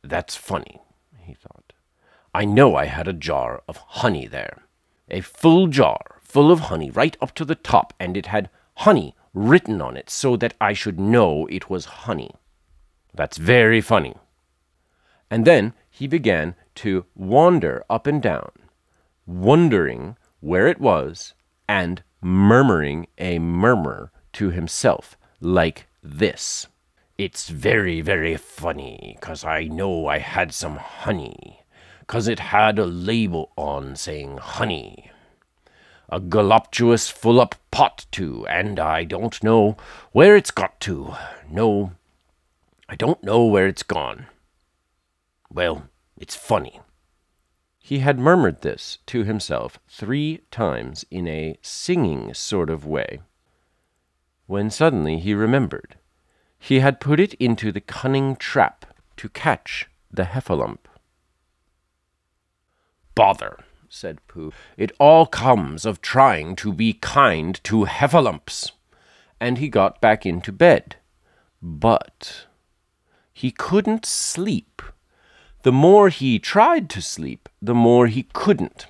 That's 0.04 0.36
funny, 0.36 0.82
he 1.20 1.34
thought. 1.34 1.74
I 2.34 2.46
know 2.46 2.76
I 2.76 2.86
had 2.86 3.08
a 3.08 3.14
jar 3.14 3.64
of 3.68 3.78
honey 3.78 4.28
there. 4.28 4.64
A 5.10 5.22
full 5.22 5.68
jar 5.68 6.20
full 6.22 6.52
of 6.52 6.62
honey 6.62 6.92
right 6.92 7.16
up 7.22 7.34
to 7.36 7.46
the 7.46 7.56
top, 7.56 7.94
and 8.00 8.18
it 8.18 8.26
had 8.26 8.50
honey 8.80 9.16
written 9.34 9.82
on 9.82 9.96
it 9.96 10.10
so 10.10 10.36
that 10.36 10.54
I 10.60 10.74
should 10.74 11.00
know 11.00 11.48
it 11.48 11.70
was 11.70 11.86
honey. 11.86 12.32
That's 13.16 13.38
very 13.38 13.82
funny. 13.82 14.16
And 15.32 15.46
then 15.46 15.74
he 15.90 16.06
began 16.08 16.56
to 16.76 17.06
wander 17.16 17.84
up 17.90 18.08
and 18.08 18.22
down, 18.22 18.52
wondering 19.26 20.18
where 20.42 20.68
it 20.68 20.80
was, 20.80 21.34
and 21.68 22.04
murmuring 22.22 23.08
a 23.18 23.40
murmur 23.40 24.12
to 24.34 24.50
himself 24.50 25.18
like 25.40 25.88
this. 26.04 26.68
It's 27.18 27.48
very, 27.48 28.02
very 28.02 28.36
funny, 28.36 29.18
'cause 29.22 29.46
I 29.46 29.64
know 29.64 30.08
I 30.08 30.20
had 30.20 30.54
some 30.54 30.76
honey, 30.76 31.62
'cause 32.08 32.28
it 32.28 32.40
had 32.40 32.78
a 32.78 32.86
label 32.86 33.54
on 33.56 33.96
saying 33.96 34.38
honey. 34.38 35.10
A 36.10 36.20
galoptious 36.20 37.10
full 37.10 37.40
up 37.40 37.56
pot, 37.72 38.06
too, 38.12 38.46
and 38.48 38.80
I 38.80 39.06
don't 39.06 39.42
know 39.42 39.78
where 40.12 40.36
it's 40.36 40.52
got 40.52 40.80
to. 40.82 41.16
No, 41.50 41.94
I 42.88 42.96
don't 42.96 43.24
know 43.24 43.46
where 43.46 43.68
it's 43.68 43.84
gone. 43.84 44.28
Well, 45.50 45.90
it's 46.18 46.36
funny. 46.36 46.82
He 47.80 48.00
had 48.00 48.20
murmured 48.20 48.62
this 48.62 49.00
to 49.08 49.24
himself 49.24 49.80
three 49.88 50.42
times 50.52 51.06
in 51.12 51.28
a 51.28 51.58
singing 51.62 52.34
sort 52.34 52.70
of 52.70 52.86
way, 52.86 53.22
when 54.48 54.70
suddenly 54.70 55.20
he 55.20 55.34
remembered. 55.34 55.98
He 56.60 56.80
had 56.80 57.00
put 57.00 57.20
it 57.20 57.34
into 57.36 57.72
the 57.72 57.82
cunning 57.82 58.36
trap 58.36 58.86
to 59.18 59.30
catch 59.30 59.88
the 60.12 60.24
heffalump. 60.24 60.80
Bother, 63.14 63.60
said 63.88 64.20
Pooh. 64.28 64.52
It 64.78 64.92
all 65.00 65.26
comes 65.26 65.86
of 65.86 66.02
trying 66.02 66.56
to 66.58 66.74
be 66.74 66.94
kind 66.94 67.64
to 67.64 67.86
heffalumps. 67.86 68.72
And 69.40 69.58
he 69.58 69.70
got 69.70 70.02
back 70.02 70.26
into 70.26 70.52
bed. 70.52 70.98
But 71.62 72.46
he 73.38 73.52
couldn't 73.52 74.06
sleep. 74.06 74.82
The 75.64 75.72
more 75.72 76.08
he 76.10 76.40
tried 76.40 76.90
to 76.92 77.02
sleep, 77.02 77.50
the 77.62 77.76
more 77.76 78.08
he 78.08 78.24
couldn't. 78.34 78.88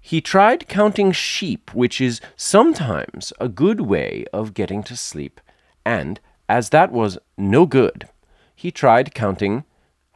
he 0.00 0.20
tried 0.20 0.66
counting 0.66 1.12
sheep, 1.12 1.74
which 1.74 2.00
is 2.00 2.20
sometimes 2.36 3.32
a 3.38 3.48
good 3.48 3.80
way 3.80 4.24
of 4.32 4.54
getting 4.54 4.82
to 4.84 4.96
sleep, 4.96 5.40
and 5.84 6.18
as 6.48 6.70
that 6.70 6.90
was 6.90 7.18
no 7.36 7.66
good, 7.66 8.08
he 8.56 8.70
tried 8.70 9.14
counting 9.14 9.64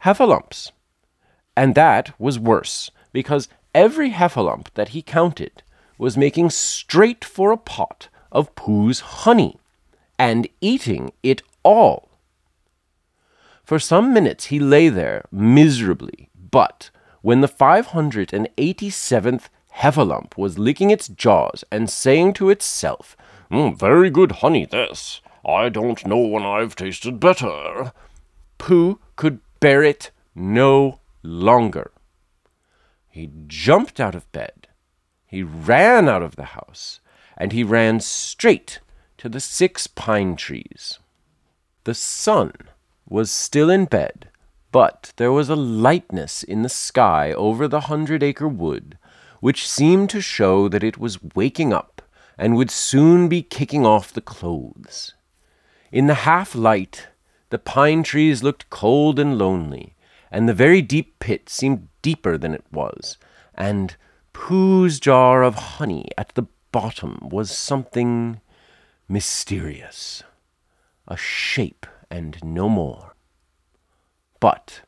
heffalumps. 0.03 0.71
And 1.55 1.75
that 1.75 2.19
was 2.19 2.39
worse, 2.39 2.91
because 3.13 3.47
every 3.73 4.11
heffalump 4.11 4.67
that 4.73 4.89
he 4.89 5.01
counted 5.01 5.63
was 5.97 6.17
making 6.17 6.49
straight 6.49 7.23
for 7.23 7.51
a 7.51 7.57
pot 7.57 8.09
of 8.31 8.53
Pooh's 8.55 8.99
honey 8.99 9.57
and 10.19 10.47
eating 10.59 11.13
it 11.23 11.41
all. 11.63 12.09
For 13.65 13.79
some 13.79 14.13
minutes 14.13 14.45
he 14.45 14.59
lay 14.59 14.89
there 14.89 15.25
miserably, 15.31 16.29
but 16.51 16.91
when 17.21 17.41
the 17.41 17.47
587th 17.47 19.49
heffalump 19.77 20.37
was 20.37 20.59
licking 20.59 20.91
its 20.91 21.07
jaws 21.07 21.63
and 21.71 21.89
saying 21.89 22.33
to 22.33 22.51
itself, 22.51 23.17
"Mm, 23.51 23.75
Very 23.77 24.11
good 24.11 24.33
honey, 24.43 24.65
this. 24.65 25.21
I 25.43 25.69
don't 25.69 26.05
know 26.05 26.19
when 26.19 26.43
I've 26.43 26.75
tasted 26.75 27.19
better. 27.19 27.91
Pooh 28.59 28.99
could 29.15 29.39
bear 29.59 29.83
it 29.83 30.11
no 30.35 30.99
longer. 31.23 31.91
He 33.09 33.31
jumped 33.47 33.99
out 33.99 34.13
of 34.13 34.31
bed, 34.31 34.67
he 35.25 35.41
ran 35.41 36.07
out 36.07 36.21
of 36.21 36.35
the 36.35 36.51
house, 36.57 36.99
and 37.37 37.51
he 37.51 37.63
ran 37.63 37.99
straight 37.99 38.79
to 39.17 39.27
the 39.27 39.39
six 39.39 39.87
pine 39.87 40.35
trees. 40.35 40.99
The 41.83 41.95
sun 41.95 42.53
was 43.07 43.31
still 43.31 43.69
in 43.69 43.85
bed, 43.85 44.29
but 44.71 45.13
there 45.17 45.31
was 45.31 45.49
a 45.49 45.55
lightness 45.55 46.43
in 46.43 46.63
the 46.63 46.69
sky 46.69 47.31
over 47.33 47.67
the 47.67 47.81
hundred 47.81 48.23
acre 48.23 48.47
wood, 48.47 48.97
which 49.39 49.69
seemed 49.69 50.09
to 50.09 50.21
show 50.21 50.67
that 50.67 50.83
it 50.83 50.97
was 50.97 51.23
waking 51.35 51.71
up 51.71 52.01
and 52.37 52.55
would 52.55 52.71
soon 52.71 53.29
be 53.29 53.41
kicking 53.41 53.85
off 53.85 54.11
the 54.11 54.21
clothes. 54.21 55.13
In 55.91 56.07
the 56.07 56.25
half 56.25 56.55
light, 56.55 57.07
the 57.49 57.59
pine 57.59 58.03
trees 58.03 58.43
looked 58.43 58.69
cold 58.69 59.19
and 59.19 59.37
lonely, 59.37 59.95
and 60.31 60.49
the 60.49 60.53
very 60.53 60.81
deep 60.81 61.19
pit 61.19 61.47
seemed 61.47 61.87
deeper 62.01 62.37
than 62.37 62.53
it 62.53 62.65
was, 62.71 63.17
and 63.53 63.95
Pooh's 64.33 64.99
jar 64.99 65.43
of 65.43 65.55
honey 65.55 66.09
at 66.17 66.29
the 66.35 66.47
bottom 66.71 67.29
was 67.31 67.49
something 67.49 68.41
mysterious, 69.07 70.23
a 71.07 71.15
shape 71.15 71.85
and 72.09 72.37
no 72.43 72.69
more. 72.69 73.15
But 74.39 74.81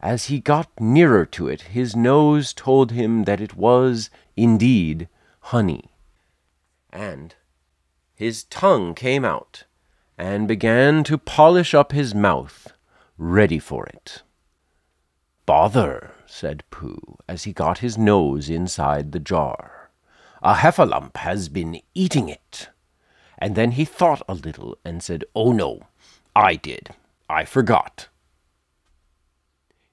as 0.00 0.26
he 0.26 0.38
got 0.38 0.68
nearer 0.78 1.24
to 1.26 1.48
it, 1.48 1.62
his 1.62 1.96
nose 1.96 2.52
told 2.52 2.92
him 2.92 3.24
that 3.24 3.40
it 3.40 3.54
was 3.54 4.10
indeed 4.36 5.08
honey. 5.40 5.90
And 6.90 7.34
his 8.14 8.44
tongue 8.44 8.94
came 8.94 9.24
out 9.24 9.64
and 10.16 10.46
began 10.46 11.04
to 11.04 11.18
polish 11.18 11.74
up 11.74 11.92
his 11.92 12.14
mouth, 12.14 12.72
ready 13.18 13.58
for 13.58 13.86
it. 13.86 14.22
Bother, 15.46 16.12
said 16.26 16.64
Pooh, 16.70 17.18
as 17.28 17.44
he 17.44 17.52
got 17.52 17.78
his 17.78 17.98
nose 17.98 18.48
inside 18.48 19.12
the 19.12 19.20
jar. 19.20 19.90
A 20.42 20.54
heffalump 20.54 21.16
has 21.16 21.48
been 21.48 21.80
eating 21.94 22.28
it. 22.28 22.68
And 23.38 23.54
then 23.56 23.72
he 23.72 23.84
thought 23.84 24.22
a 24.28 24.34
little 24.34 24.78
and 24.84 25.02
said, 25.02 25.24
Oh 25.34 25.52
no, 25.52 25.80
I 26.34 26.56
did. 26.56 26.94
I 27.28 27.44
forgot. 27.44 28.08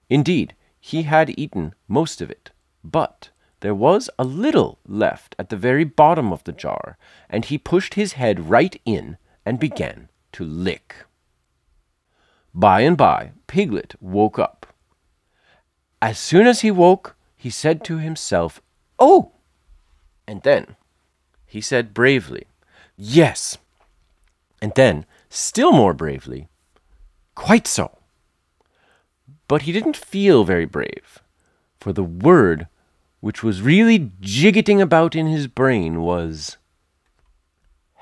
Indeed, 0.10 0.56
he 0.80 1.04
had 1.04 1.38
eaten 1.40 1.74
most 1.88 2.22
of 2.22 2.30
it, 2.30 2.52
but 2.84 3.30
there 3.62 3.76
was 3.76 4.10
a 4.18 4.24
little 4.24 4.80
left 4.88 5.36
at 5.38 5.50
the 5.50 5.56
very 5.56 5.84
bottom 5.84 6.34
of 6.34 6.44
the 6.44 6.52
jar, 6.52 6.98
and 7.30 7.46
he 7.46 7.58
pushed 7.58 7.94
his 7.94 8.14
head 8.14 8.50
right 8.50 8.80
in 8.86 9.18
and 9.46 9.60
began 9.60 10.10
to 10.34 10.44
lick. 10.44 11.06
By 12.54 12.82
and 12.82 12.98
by, 12.98 13.32
Piglet 13.48 13.96
woke 14.02 14.40
up. 14.40 14.74
As 16.02 16.18
soon 16.18 16.48
as 16.48 16.62
he 16.62 16.72
woke, 16.72 17.16
he 17.38 17.50
said 17.50 17.84
to 17.86 17.98
himself, 17.98 18.62
Oh! 19.00 19.32
And 20.28 20.42
then 20.42 20.76
he 21.46 21.62
said 21.62 21.94
bravely, 21.94 22.48
Yes. 22.98 23.58
And 24.62 24.74
then, 24.76 25.06
still 25.32 25.72
more 25.72 25.94
bravely, 25.94 26.48
Quite 27.36 27.68
so. 27.68 27.98
But 29.48 29.64
he 29.64 29.72
didn't 29.72 29.98
feel 29.98 30.44
very 30.44 30.66
brave, 30.66 31.20
for 31.80 31.92
the 31.94 32.04
word 32.04 32.68
which 33.20 33.44
was 33.44 33.62
really 33.62 34.12
jiggeting 34.20 34.82
about 34.82 35.16
in 35.16 35.28
his 35.28 35.48
brain 35.48 36.02
was 36.02 36.58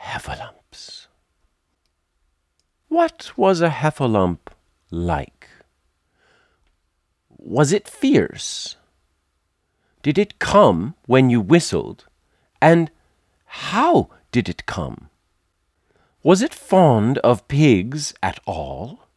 heffalumps. 0.02 1.08
What 2.88 3.32
was 3.36 3.62
a 3.62 3.70
heffalump 3.70 4.40
like? 4.92 5.48
Was 7.30 7.72
it 7.72 7.88
fierce? 7.88 8.76
Did 10.02 10.18
it 10.18 10.40
come 10.40 10.96
when 11.06 11.30
you 11.30 11.42
whistled? 11.42 12.06
And 12.62 12.92
how 13.46 14.10
did 14.32 14.48
it 14.48 14.66
come? 14.66 15.09
Was 16.22 16.42
it 16.42 16.54
fond 16.54 17.18
of 17.20 17.48
pigs 17.48 18.14
at 18.22 18.42
all? 18.46 19.08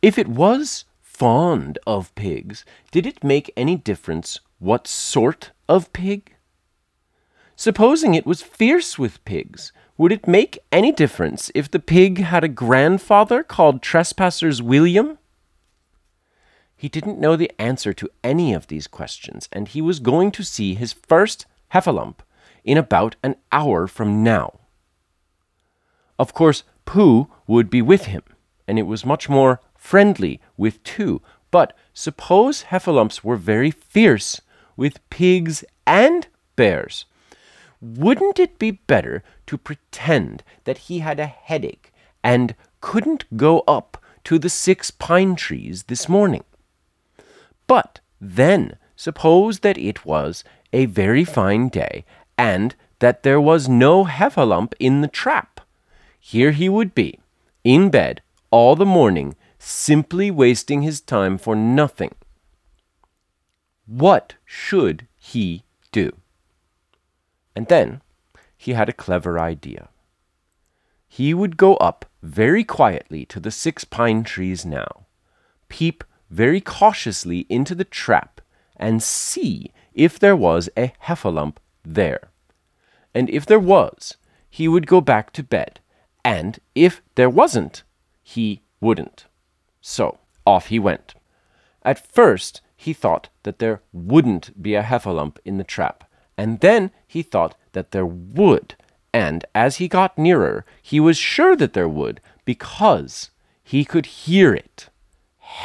If 0.00 0.18
it 0.18 0.28
was 0.28 0.84
fond 1.00 1.80
of 1.84 2.14
pigs, 2.14 2.64
did 2.92 3.06
it 3.06 3.24
make 3.24 3.52
any 3.56 3.74
difference 3.74 4.38
what 4.60 4.86
sort 4.86 5.50
of 5.68 5.92
pig? 5.92 6.36
Supposing 7.56 8.14
it 8.14 8.24
was 8.24 8.40
fierce 8.40 9.00
with 9.00 9.24
pigs, 9.24 9.72
would 9.98 10.12
it 10.12 10.28
make 10.28 10.60
any 10.70 10.92
difference 10.92 11.50
if 11.56 11.68
the 11.68 11.80
pig 11.80 12.18
had 12.18 12.44
a 12.44 12.48
grandfather 12.48 13.42
called 13.42 13.82
Trespassers 13.82 14.62
William? 14.62 15.18
He 16.76 16.88
didn't 16.88 17.18
know 17.18 17.34
the 17.34 17.50
answer 17.58 17.92
to 17.94 18.08
any 18.22 18.54
of 18.54 18.68
these 18.68 18.86
questions, 18.86 19.48
and 19.50 19.66
he 19.66 19.82
was 19.82 19.98
going 19.98 20.30
to 20.30 20.44
see 20.44 20.74
his 20.74 20.92
first 20.92 21.46
heffalump 21.74 22.20
in 22.62 22.78
about 22.78 23.16
an 23.24 23.34
hour 23.50 23.88
from 23.88 24.22
now. 24.22 24.59
Of 26.20 26.34
course, 26.34 26.64
Pooh 26.84 27.28
would 27.46 27.70
be 27.70 27.80
with 27.80 28.04
him, 28.04 28.22
and 28.68 28.78
it 28.78 28.82
was 28.82 29.06
much 29.06 29.30
more 29.30 29.58
friendly 29.74 30.38
with 30.58 30.84
two. 30.84 31.22
But 31.50 31.74
suppose 31.94 32.64
heffalumps 32.64 33.24
were 33.24 33.36
very 33.36 33.70
fierce 33.70 34.42
with 34.76 35.08
pigs 35.08 35.64
and 35.86 36.26
bears. 36.56 37.06
Wouldn't 37.80 38.38
it 38.38 38.58
be 38.58 38.70
better 38.72 39.22
to 39.46 39.56
pretend 39.56 40.42
that 40.64 40.76
he 40.76 40.98
had 40.98 41.18
a 41.18 41.24
headache 41.24 41.90
and 42.22 42.54
couldn't 42.82 43.24
go 43.38 43.60
up 43.60 43.96
to 44.24 44.38
the 44.38 44.50
six 44.50 44.90
pine 44.90 45.36
trees 45.36 45.84
this 45.84 46.06
morning? 46.06 46.44
But 47.66 48.00
then 48.20 48.76
suppose 48.94 49.60
that 49.60 49.78
it 49.78 50.04
was 50.04 50.44
a 50.70 50.84
very 50.84 51.24
fine 51.24 51.70
day 51.70 52.04
and 52.36 52.74
that 52.98 53.22
there 53.22 53.40
was 53.40 53.70
no 53.70 54.04
heffalump 54.04 54.74
in 54.78 55.00
the 55.00 55.08
trap. 55.08 55.49
Here 56.20 56.52
he 56.52 56.68
would 56.68 56.94
be, 56.94 57.18
in 57.64 57.90
bed 57.90 58.22
all 58.50 58.76
the 58.76 58.86
morning, 58.86 59.34
simply 59.58 60.30
wasting 60.30 60.82
his 60.82 61.00
time 61.00 61.38
for 61.38 61.56
nothing. 61.56 62.14
What 63.86 64.34
should 64.44 65.08
he 65.18 65.64
do? 65.90 66.12
And 67.56 67.66
then 67.66 68.02
he 68.56 68.74
had 68.74 68.88
a 68.88 68.92
clever 68.92 69.38
idea. 69.38 69.88
He 71.08 71.34
would 71.34 71.56
go 71.56 71.74
up 71.76 72.04
very 72.22 72.62
quietly 72.62 73.24
to 73.26 73.40
the 73.40 73.50
six 73.50 73.84
pine 73.84 74.22
trees 74.22 74.64
now, 74.64 75.06
peep 75.68 76.04
very 76.30 76.60
cautiously 76.60 77.46
into 77.48 77.74
the 77.74 77.84
trap, 77.84 78.40
and 78.76 79.02
see 79.02 79.72
if 79.92 80.18
there 80.18 80.36
was 80.36 80.68
a 80.76 80.92
heffalump 81.04 81.56
there. 81.84 82.30
And 83.12 83.28
if 83.28 83.44
there 83.44 83.58
was, 83.58 84.16
he 84.48 84.68
would 84.68 84.86
go 84.86 85.00
back 85.00 85.32
to 85.32 85.42
bed, 85.42 85.80
and 86.24 86.58
if 86.74 87.02
there 87.14 87.30
wasn't, 87.30 87.82
he 88.22 88.62
wouldn't. 88.80 89.26
So 89.80 90.18
off 90.46 90.66
he 90.66 90.78
went. 90.78 91.14
At 91.82 92.06
first 92.06 92.60
he 92.76 92.92
thought 92.92 93.28
that 93.42 93.58
there 93.58 93.82
wouldn't 93.92 94.62
be 94.62 94.74
a 94.74 94.82
heffalump 94.82 95.38
in 95.44 95.58
the 95.58 95.64
trap, 95.64 96.04
and 96.36 96.60
then 96.60 96.90
he 97.06 97.22
thought 97.22 97.54
that 97.72 97.90
there 97.90 98.06
would, 98.06 98.74
and 99.12 99.44
as 99.54 99.76
he 99.76 99.88
got 99.88 100.16
nearer, 100.16 100.64
he 100.80 101.00
was 101.00 101.18
sure 101.18 101.56
that 101.56 101.72
there 101.72 101.88
would, 101.88 102.20
because 102.44 103.30
he 103.62 103.84
could 103.84 104.06
hear 104.06 104.54
it 104.54 104.88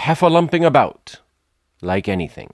heffalumping 0.03 0.65
about 0.65 1.21
like 1.81 2.07
anything. 2.07 2.53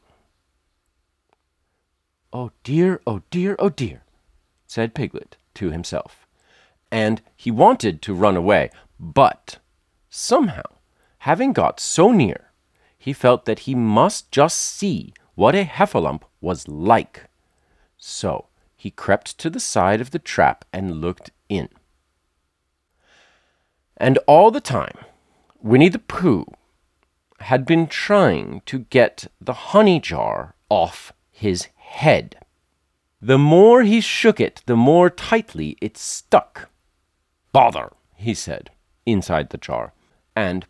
Oh 2.33 2.51
dear, 2.63 3.01
oh 3.05 3.23
dear, 3.29 3.55
oh 3.59 3.69
dear, 3.69 4.03
said 4.67 4.93
Piglet 4.93 5.37
to 5.55 5.71
himself. 5.71 6.20
And 6.91 7.21
he 7.35 7.51
wanted 7.51 8.01
to 8.03 8.13
run 8.13 8.35
away, 8.35 8.69
but 8.99 9.59
somehow 10.09 10.63
Having 11.21 11.53
got 11.53 11.79
so 11.79 12.11
near, 12.11 12.49
he 12.97 13.13
felt 13.13 13.45
that 13.45 13.59
he 13.69 13.75
must 13.75 14.31
just 14.31 14.57
see 14.57 15.13
what 15.35 15.53
a 15.53 15.65
heffalump 15.65 16.23
was 16.41 16.67
like. 16.67 17.25
So 17.95 18.47
he 18.75 18.89
crept 18.89 19.37
to 19.37 19.51
the 19.51 19.59
side 19.59 20.01
of 20.01 20.09
the 20.09 20.17
trap 20.17 20.65
and 20.73 20.99
looked 20.99 21.29
in. 21.47 21.69
And 23.97 24.17
all 24.25 24.49
the 24.49 24.59
time, 24.59 24.97
Winnie 25.61 25.89
the 25.89 25.99
Pooh 25.99 26.47
had 27.41 27.67
been 27.67 27.85
trying 27.85 28.63
to 28.65 28.79
get 28.79 29.27
the 29.39 29.69
honey 29.69 29.99
jar 29.99 30.55
off 30.69 31.13
his 31.29 31.67
head. 31.75 32.35
The 33.21 33.37
more 33.37 33.83
he 33.83 34.01
shook 34.01 34.39
it, 34.39 34.63
the 34.65 34.75
more 34.75 35.11
tightly 35.11 35.77
it 35.79 35.97
stuck. 35.97 36.71
Bother, 37.51 37.91
he 38.15 38.33
said, 38.33 38.71
inside 39.05 39.49
the 39.49 39.57
jar, 39.57 39.93
and 40.35 40.65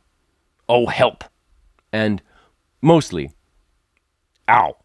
oh, 0.67 0.87
help, 0.87 1.23
and 1.91 2.21
mostly, 2.81 3.31
ow. 4.49 4.77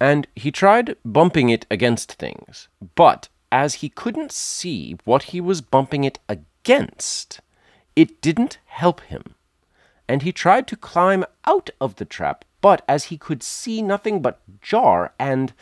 And 0.00 0.26
he 0.36 0.50
tried 0.50 0.96
bumping 1.04 1.48
it 1.48 1.66
against 1.70 2.12
things, 2.12 2.68
but 2.94 3.28
as 3.50 3.74
he 3.74 3.88
couldn't 3.88 4.32
see 4.32 4.96
what 5.04 5.24
he 5.24 5.40
was 5.40 5.60
bumping 5.60 6.04
it 6.04 6.18
against, 6.28 7.40
it 7.96 8.20
didn't 8.20 8.58
help 8.66 9.00
him. 9.02 9.34
And 10.08 10.22
he 10.22 10.32
tried 10.32 10.66
to 10.68 10.76
climb 10.76 11.24
out 11.46 11.70
of 11.80 11.96
the 11.96 12.04
trap, 12.04 12.44
but 12.60 12.82
as 12.86 13.04
he 13.04 13.16
could 13.16 13.42
see 13.42 13.80
nothing 13.80 14.20
but 14.20 14.40
jar 14.60 15.14
and 15.18 15.52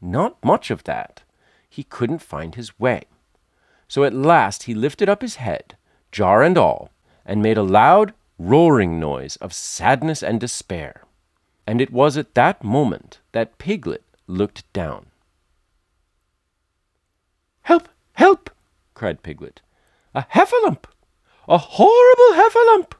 not 0.00 0.44
much 0.44 0.70
of 0.70 0.84
that, 0.84 1.22
he 1.68 1.82
couldn't 1.82 2.18
find 2.18 2.54
his 2.54 2.78
way. 2.78 3.04
So 3.88 4.04
at 4.04 4.14
last 4.14 4.64
he 4.64 4.74
lifted 4.74 5.08
up 5.08 5.22
his 5.22 5.36
head, 5.36 5.76
jar 6.10 6.42
and 6.42 6.58
all, 6.58 6.90
and 7.24 7.42
made 7.42 7.58
a 7.58 7.62
loud, 7.62 8.12
roaring 8.38 9.00
noise 9.00 9.36
of 9.36 9.52
sadness 9.52 10.22
and 10.22 10.40
despair. 10.40 11.02
And 11.66 11.80
it 11.80 11.92
was 11.92 12.16
at 12.16 12.34
that 12.34 12.62
moment 12.62 13.20
that 13.32 13.58
Piglet 13.58 14.04
looked 14.26 14.70
down. 14.72 15.06
Help! 17.62 17.88
Help! 18.14 18.50
cried 18.94 19.22
Piglet. 19.22 19.60
A 20.14 20.22
heffalump! 20.22 20.84
A 21.48 21.58
horrible 21.58 22.34
heffalump! 22.34 22.92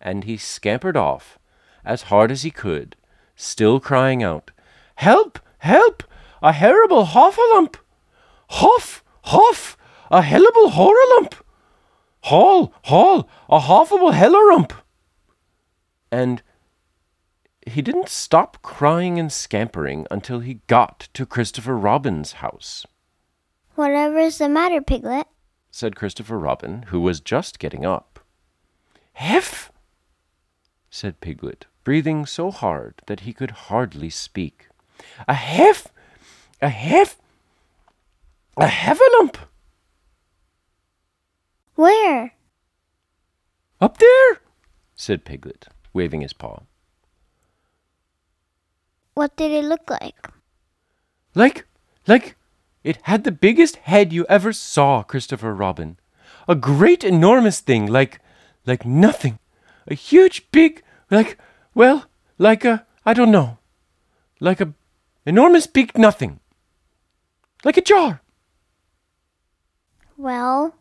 And 0.00 0.24
he 0.24 0.36
scampered 0.36 0.96
off 0.96 1.38
as 1.84 2.02
hard 2.02 2.30
as 2.30 2.42
he 2.42 2.50
could, 2.50 2.96
still 3.36 3.80
crying 3.80 4.22
out, 4.22 4.50
Help! 4.96 5.38
Help! 5.58 6.02
A 6.42 6.52
horrible 6.52 7.06
hoffalump! 7.06 7.76
Hoff! 8.50 9.04
Hoff! 9.22 9.75
A 10.10 10.22
hellable 10.22 10.70
horrorlump! 10.70 11.34
Haul! 12.22 12.72
Haul! 12.84 13.28
A 13.48 13.60
hoffable 13.60 14.12
hellerump! 14.12 14.72
And 16.10 16.42
he 17.66 17.82
didn't 17.82 18.08
stop 18.08 18.62
crying 18.62 19.18
and 19.18 19.32
scampering 19.32 20.06
until 20.10 20.40
he 20.40 20.60
got 20.68 21.08
to 21.14 21.26
Christopher 21.26 21.76
Robin's 21.76 22.34
house. 22.34 22.86
Whatever's 23.74 24.38
the 24.38 24.48
matter, 24.48 24.80
Piglet? 24.80 25.26
said 25.70 25.96
Christopher 25.96 26.38
Robin, 26.38 26.84
who 26.88 27.00
was 27.00 27.20
just 27.20 27.58
getting 27.58 27.84
up. 27.84 28.20
Hef! 29.14 29.72
said 30.90 31.20
Piglet, 31.20 31.66
breathing 31.84 32.24
so 32.24 32.50
hard 32.50 33.02
that 33.06 33.20
he 33.20 33.32
could 33.32 33.50
hardly 33.50 34.08
speak. 34.08 34.68
A 35.28 35.34
hef! 35.34 35.88
A 36.62 36.68
hef! 36.68 37.18
A 38.56 38.66
heffalump! 38.66 39.36
Where? 41.76 42.32
Up 43.80 43.98
there, 43.98 44.40
said 44.94 45.24
Piglet, 45.24 45.68
waving 45.92 46.22
his 46.22 46.32
paw. 46.32 46.62
What 49.14 49.36
did 49.36 49.52
it 49.52 49.64
look 49.64 49.88
like? 49.88 50.28
Like, 51.34 51.66
like, 52.06 52.36
it 52.82 52.98
had 53.02 53.24
the 53.24 53.32
biggest 53.32 53.76
head 53.76 54.12
you 54.12 54.24
ever 54.28 54.52
saw, 54.52 55.02
Christopher 55.02 55.54
Robin. 55.54 55.98
A 56.48 56.54
great 56.54 57.04
enormous 57.04 57.60
thing, 57.60 57.86
like, 57.86 58.20
like 58.66 58.86
nothing. 58.86 59.38
A 59.86 59.94
huge 59.94 60.50
big, 60.50 60.82
like, 61.10 61.38
well, 61.74 62.06
like 62.38 62.64
a, 62.64 62.86
I 63.04 63.12
don't 63.12 63.30
know, 63.30 63.58
like 64.40 64.60
a 64.60 64.72
enormous 65.26 65.66
big 65.66 65.96
nothing. 65.98 66.40
Like 67.64 67.76
a 67.76 67.82
jar, 67.82 68.20
Well, 70.16 70.74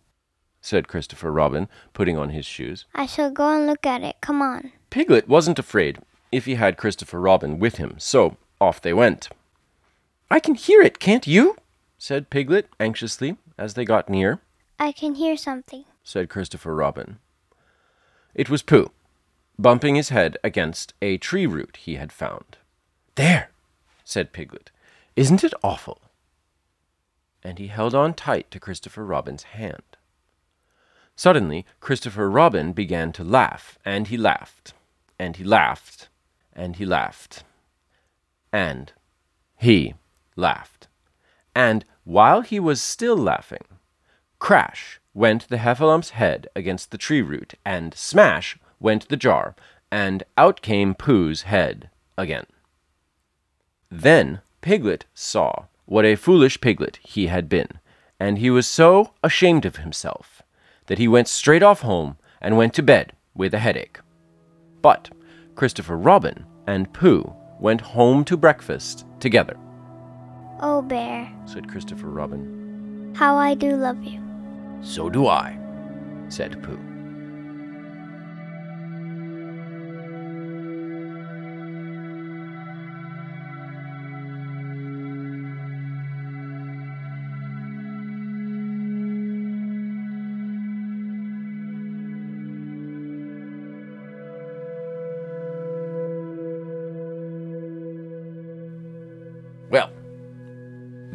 said 0.66 0.88
Christopher 0.88 1.32
Robin, 1.32 1.70
putting 1.94 2.18
on 2.18 2.32
his 2.32 2.46
shoes. 2.46 2.86
I 2.96 3.06
shall 3.06 3.30
go 3.30 3.56
and 3.56 3.68
look 3.68 3.86
at 3.86 4.02
it. 4.02 4.16
Come 4.20 4.42
on. 4.42 4.72
Piglet 4.90 5.28
wasn't 5.28 5.60
afraid 5.60 6.00
if 6.32 6.46
he 6.46 6.56
had 6.56 6.76
Christopher 6.76 7.22
Robin 7.22 7.60
with 7.60 7.76
him, 7.76 7.96
so 8.00 8.38
off 8.60 8.82
they 8.82 8.94
went. 8.94 9.30
I 10.32 10.40
can 10.40 10.56
hear 10.56 10.82
it, 10.82 11.00
can't 11.00 11.28
you? 11.28 11.56
said 12.00 12.32
Piglet 12.32 12.68
anxiously 12.80 13.38
as 13.60 13.76
they 13.76 13.86
got 13.86 14.10
near. 14.10 14.40
I 14.80 14.92
can 14.92 15.16
hear 15.16 15.38
something. 15.38 15.86
said 16.04 16.30
Christopher 16.30 16.74
Robin. 16.74 17.20
It 18.34 18.50
was 18.50 18.64
Pooh, 18.64 18.92
bumping 19.60 19.96
his 19.96 20.10
head 20.10 20.36
against 20.44 20.94
a 21.02 21.18
tree 21.18 21.46
root 21.46 21.78
he 21.78 21.96
had 21.96 22.12
found. 22.12 22.58
There, 23.14 23.50
said 24.04 24.34
Piglet. 24.34 24.72
Isn't 25.16 25.44
it 25.44 25.54
awful? 25.64 26.02
And 27.44 27.60
he 27.60 27.68
held 27.68 27.94
on 27.94 28.16
tight 28.16 28.50
to 28.50 28.60
Christopher 28.60 29.06
Robin's 29.06 29.44
hand. 29.44 29.84
Suddenly, 31.18 31.66
Christopher 31.80 32.30
Robin 32.30 32.74
began 32.74 33.14
to 33.14 33.24
laugh, 33.24 33.80
and 33.86 34.08
he 34.08 34.18
laughed, 34.18 34.74
and 35.18 35.38
he 35.38 35.46
laughed, 35.46 36.10
and 36.52 36.76
he 36.76 36.86
laughed, 36.86 37.44
and 38.52 38.92
he 39.56 39.94
laughed. 40.36 40.88
And 41.56 41.86
while 42.04 42.42
he 42.42 42.60
was 42.60 42.82
still 42.82 43.16
laughing, 43.16 43.64
crash 44.40 45.00
went 45.14 45.48
the 45.48 45.58
heffalump's 45.58 46.10
head 46.12 46.48
against 46.54 46.92
the 46.92 46.98
tree 46.98 47.22
root, 47.22 47.54
and 47.66 47.94
smash 47.94 48.58
went 48.82 49.08
the 49.08 49.16
jar, 49.16 49.56
and 49.90 50.24
out 50.38 50.62
came 50.62 50.94
Pooh's 50.94 51.44
head 51.44 51.90
again. 52.18 52.46
Then 53.90 54.42
Piglet 54.60 55.06
saw 55.14 55.68
what 55.86 56.04
a 56.04 56.18
foolish 56.18 56.60
piglet 56.60 57.00
he 57.04 57.28
had 57.28 57.48
been, 57.48 57.80
and 58.20 58.38
he 58.38 58.50
was 58.50 58.68
so 58.68 59.14
ashamed 59.24 59.66
of 59.66 59.78
himself 59.78 60.42
that 60.88 60.98
he 60.98 61.08
went 61.08 61.28
straight 61.28 61.64
off 61.64 61.82
home 61.82 62.18
and 62.42 62.58
went 62.58 62.74
to 62.76 62.84
bed 62.84 63.14
with 63.34 63.54
a 63.54 63.60
headache. 63.60 64.00
But 64.82 65.10
Christopher 65.56 65.98
Robin 65.98 66.46
and 66.68 66.92
Pooh 66.94 67.34
went 67.60 67.82
home 67.82 68.24
to 68.26 68.38
breakfast 68.38 69.06
together, 69.20 69.58
Oh, 70.62 70.82
Bear, 70.82 71.30
said 71.46 71.68
Christopher 71.70 72.08
Robin. 72.10 73.14
how 73.18 73.36
I 73.36 73.54
do 73.56 73.76
love 73.76 74.04
you. 74.04 74.22
So 74.82 75.10
do 75.10 75.28
I, 75.28 75.58
said 76.30 76.62
Pooh. 76.64 76.80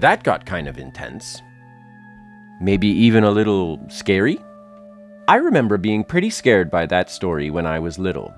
That 0.00 0.22
got 0.22 0.46
kind 0.46 0.68
of 0.68 0.78
intense. 0.78 1.42
Maybe 2.60 2.88
even 2.88 3.24
a 3.24 3.30
little 3.30 3.80
scary? 3.88 4.38
I 5.28 5.36
remember 5.36 5.78
being 5.78 6.04
pretty 6.04 6.30
scared 6.30 6.70
by 6.70 6.86
that 6.86 7.10
story 7.10 7.50
when 7.50 7.66
I 7.66 7.78
was 7.78 7.98
little. 7.98 8.34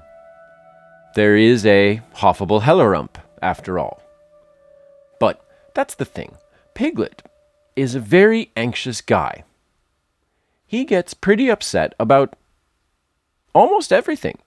There 1.15 1.37
is 1.37 1.67
a 1.67 2.01
Hoffable 2.17 2.63
Hellerump, 2.63 3.17
after 3.43 3.79
all. 3.79 4.03
But 5.19 5.45
that's 5.75 5.95
the 5.95 6.05
thing. 6.05 6.37
Piglet 6.75 7.23
is 7.77 7.95
a 7.95 8.01
very 8.01 8.51
anxious 8.57 9.01
guy. 9.01 9.45
He 10.67 10.85
gets 10.85 11.15
pretty 11.15 11.51
upset 11.51 11.95
about 12.01 12.37
almost 13.55 13.93
everything. 13.93 14.39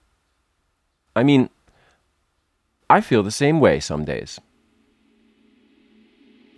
I 1.16 1.24
mean, 1.24 1.50
I 2.90 3.02
feel 3.02 3.24
the 3.24 3.32
same 3.32 3.60
way 3.60 3.80
some 3.80 4.06
days. 4.06 4.40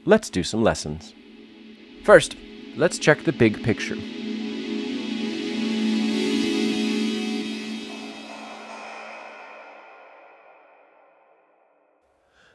Let's 0.08 0.30
do 0.30 0.42
some 0.42 0.64
lessons. 0.64 1.14
First, 2.06 2.38
let's 2.78 2.98
check 2.98 3.26
the 3.26 3.34
big 3.34 3.62
picture. 3.62 3.98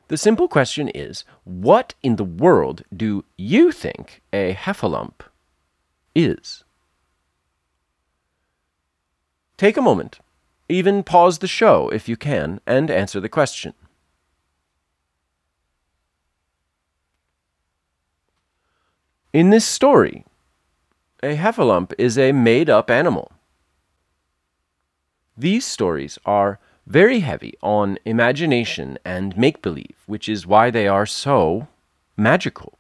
The 0.09 0.17
simple 0.17 0.49
question 0.49 0.89
is 0.89 1.25
what 1.45 1.95
in 2.03 2.17
the 2.17 2.25
world 2.25 2.85
do 2.97 3.23
you 3.37 3.71
think 3.71 4.23
a 4.33 4.55
heffalump 4.55 5.21
is? 6.15 6.65
Take 9.59 9.77
a 9.77 9.83
moment, 9.83 10.21
even 10.71 11.03
pause 11.03 11.41
the 11.41 11.47
show 11.47 11.91
if 11.91 12.09
you 12.09 12.17
can, 12.17 12.63
and 12.67 12.91
answer 12.91 13.21
the 13.21 13.29
question. 13.29 13.75
In 19.33 19.49
this 19.49 19.65
story, 19.65 20.27
a 21.23 21.37
heffalump 21.37 21.95
is 21.97 22.19
a 22.19 22.33
made 22.33 22.69
up 22.69 22.91
animal. 22.91 23.33
These 25.39 25.65
stories 25.65 26.19
are 26.27 26.59
very 26.87 27.21
heavy 27.21 27.55
on 27.63 27.99
imagination 28.05 28.99
and 29.07 29.35
make 29.35 29.63
believe, 29.63 29.97
which 30.05 30.29
is 30.29 30.47
why 30.47 30.71
they 30.71 30.87
are 30.87 31.07
so 31.07 31.69
magical. 32.15 32.79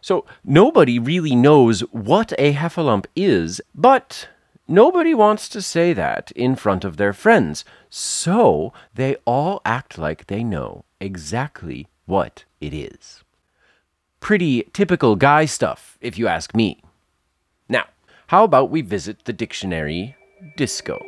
So 0.00 0.24
nobody 0.42 0.98
really 0.98 1.36
knows 1.36 1.82
what 1.92 2.32
a 2.36 2.52
heffalump 2.52 3.06
is, 3.14 3.60
but 3.72 4.28
nobody 4.66 5.14
wants 5.14 5.48
to 5.50 5.62
say 5.62 5.92
that 5.92 6.32
in 6.32 6.56
front 6.56 6.84
of 6.84 6.96
their 6.96 7.12
friends. 7.12 7.64
So 7.90 8.72
they 8.92 9.18
all 9.24 9.62
act 9.64 9.98
like 9.98 10.26
they 10.26 10.42
know 10.42 10.84
exactly 11.00 11.86
what 12.06 12.44
it 12.60 12.74
is. 12.74 13.22
Pretty 14.26 14.64
typical 14.72 15.14
guy 15.14 15.44
stuff, 15.44 15.96
if 16.00 16.18
you 16.18 16.26
ask 16.26 16.52
me. 16.52 16.82
Now, 17.68 17.84
how 18.26 18.42
about 18.42 18.70
we 18.70 18.82
visit 18.82 19.24
the 19.24 19.32
dictionary 19.32 20.16
disco? 20.56 20.98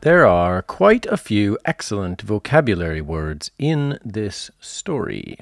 There 0.00 0.26
are 0.26 0.62
quite 0.62 1.06
a 1.06 1.16
few 1.16 1.56
excellent 1.64 2.22
vocabulary 2.22 3.00
words 3.00 3.52
in 3.60 4.00
this 4.04 4.50
story, 4.58 5.38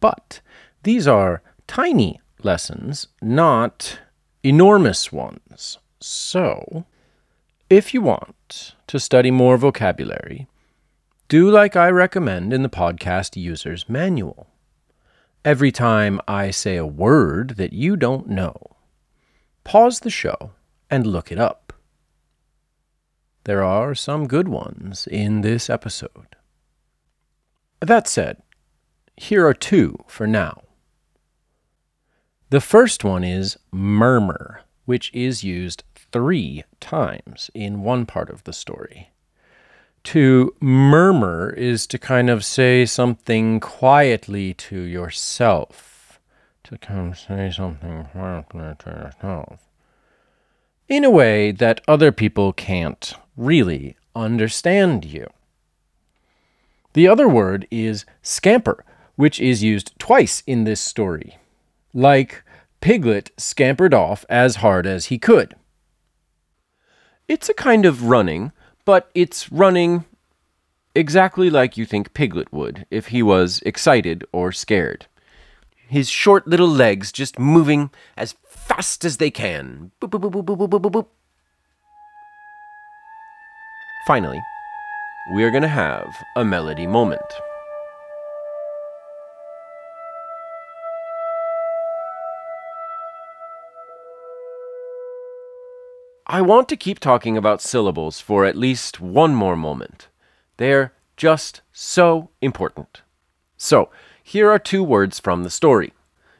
but 0.00 0.40
these 0.82 1.06
are 1.06 1.42
tiny 1.66 2.22
lessons, 2.42 3.08
not 3.20 3.98
enormous 4.42 5.12
ones. 5.12 5.76
So, 6.00 6.86
if 7.70 7.92
you 7.92 8.00
want 8.00 8.74
to 8.86 8.98
study 8.98 9.30
more 9.30 9.58
vocabulary, 9.58 10.46
do 11.28 11.50
like 11.50 11.76
I 11.76 11.90
recommend 11.90 12.54
in 12.54 12.62
the 12.62 12.70
podcast 12.70 13.36
user's 13.36 13.88
manual. 13.88 14.46
Every 15.44 15.70
time 15.70 16.20
I 16.26 16.50
say 16.50 16.76
a 16.76 16.86
word 16.86 17.56
that 17.56 17.74
you 17.74 17.96
don't 17.96 18.28
know, 18.28 18.56
pause 19.64 20.00
the 20.00 20.10
show 20.10 20.52
and 20.90 21.06
look 21.06 21.30
it 21.30 21.38
up. 21.38 21.74
There 23.44 23.62
are 23.62 23.94
some 23.94 24.26
good 24.26 24.48
ones 24.48 25.06
in 25.06 25.42
this 25.42 25.68
episode. 25.68 26.36
That 27.80 28.08
said, 28.08 28.42
here 29.14 29.46
are 29.46 29.54
two 29.54 30.04
for 30.06 30.26
now. 30.26 30.62
The 32.48 32.60
first 32.62 33.04
one 33.04 33.24
is 33.24 33.58
murmur, 33.70 34.62
which 34.86 35.10
is 35.12 35.44
used 35.44 35.84
three 36.12 36.64
times 36.80 37.50
in 37.54 37.82
one 37.82 38.06
part 38.06 38.30
of 38.30 38.44
the 38.44 38.52
story. 38.52 39.10
To 40.04 40.54
murmur 40.60 41.50
is 41.50 41.86
to 41.88 41.98
kind 41.98 42.30
of 42.30 42.44
say 42.44 42.86
something 42.86 43.60
quietly 43.60 44.54
to 44.54 44.80
yourself. 44.80 46.20
To 46.64 46.78
kind 46.78 47.12
of 47.12 47.18
say 47.18 47.50
something 47.50 48.04
quietly 48.12 48.74
to 48.78 48.90
yourself. 48.90 49.60
In 50.88 51.04
a 51.04 51.10
way 51.10 51.50
that 51.52 51.82
other 51.86 52.12
people 52.12 52.52
can't 52.52 53.12
really 53.36 53.96
understand 54.16 55.04
you. 55.04 55.26
The 56.94 57.06
other 57.06 57.28
word 57.28 57.66
is 57.70 58.06
scamper, 58.22 58.84
which 59.16 59.40
is 59.40 59.62
used 59.62 59.92
twice 59.98 60.42
in 60.46 60.64
this 60.64 60.80
story. 60.80 61.38
Like, 61.92 62.42
Piglet 62.80 63.30
scampered 63.36 63.92
off 63.92 64.24
as 64.28 64.56
hard 64.56 64.86
as 64.86 65.06
he 65.06 65.18
could. 65.18 65.54
It's 67.28 67.50
a 67.50 67.54
kind 67.54 67.84
of 67.84 68.04
running, 68.04 68.52
but 68.86 69.10
it's 69.14 69.52
running 69.52 70.06
exactly 70.94 71.50
like 71.50 71.76
you 71.76 71.84
think 71.84 72.14
Piglet 72.14 72.50
would 72.50 72.86
if 72.90 73.08
he 73.08 73.22
was 73.22 73.60
excited 73.66 74.24
or 74.32 74.50
scared. 74.50 75.06
His 75.76 76.08
short 76.08 76.48
little 76.48 76.68
legs 76.68 77.12
just 77.12 77.38
moving 77.38 77.90
as 78.16 78.34
fast 78.48 79.04
as 79.04 79.18
they 79.18 79.30
can. 79.30 79.92
Boop, 80.00 80.08
boop, 80.08 80.30
boop, 80.30 80.42
boop, 80.42 80.56
boop, 80.56 80.70
boop, 80.70 80.80
boop, 80.80 80.92
boop. 80.92 81.06
Finally, 84.06 84.40
we 85.34 85.44
are 85.44 85.50
going 85.50 85.62
to 85.62 85.68
have 85.68 86.06
a 86.34 86.46
melody 86.46 86.86
moment. 86.86 87.20
I 96.30 96.42
want 96.42 96.68
to 96.68 96.76
keep 96.76 96.98
talking 96.98 97.38
about 97.38 97.62
syllables 97.62 98.20
for 98.20 98.44
at 98.44 98.54
least 98.54 99.00
one 99.00 99.34
more 99.34 99.56
moment. 99.56 100.08
They're 100.58 100.92
just 101.16 101.62
so 101.72 102.28
important. 102.42 103.00
So, 103.56 103.88
here 104.22 104.50
are 104.50 104.58
two 104.58 104.84
words 104.84 105.18
from 105.18 105.42
the 105.42 105.48
story. 105.48 105.94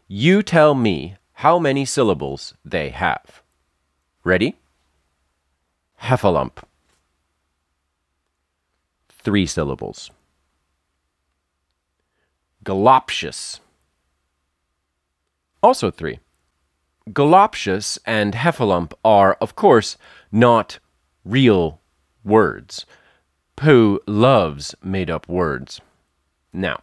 You 0.07 0.42
tell 0.42 0.74
me 0.74 1.16
how 1.35 1.59
many 1.59 1.87
syllables 1.87 2.53
they 2.66 2.90
have. 2.90 3.42
Ready? 4.24 4.57
Heffalump. 6.03 6.59
Three 9.09 9.46
syllables. 9.46 10.11
Galoptious. 12.62 13.61
Also 15.62 15.90
three. 15.90 16.18
Galoptious 17.12 17.99
and 18.05 18.35
heffalump 18.35 18.92
are, 19.05 19.35
of 19.40 19.55
course, 19.55 19.97
not 20.31 20.79
real 21.25 21.81
words. 22.25 22.85
Pooh 23.57 24.01
loves 24.07 24.75
made 24.83 25.11
up 25.11 25.29
words. 25.29 25.81
Now, 26.53 26.81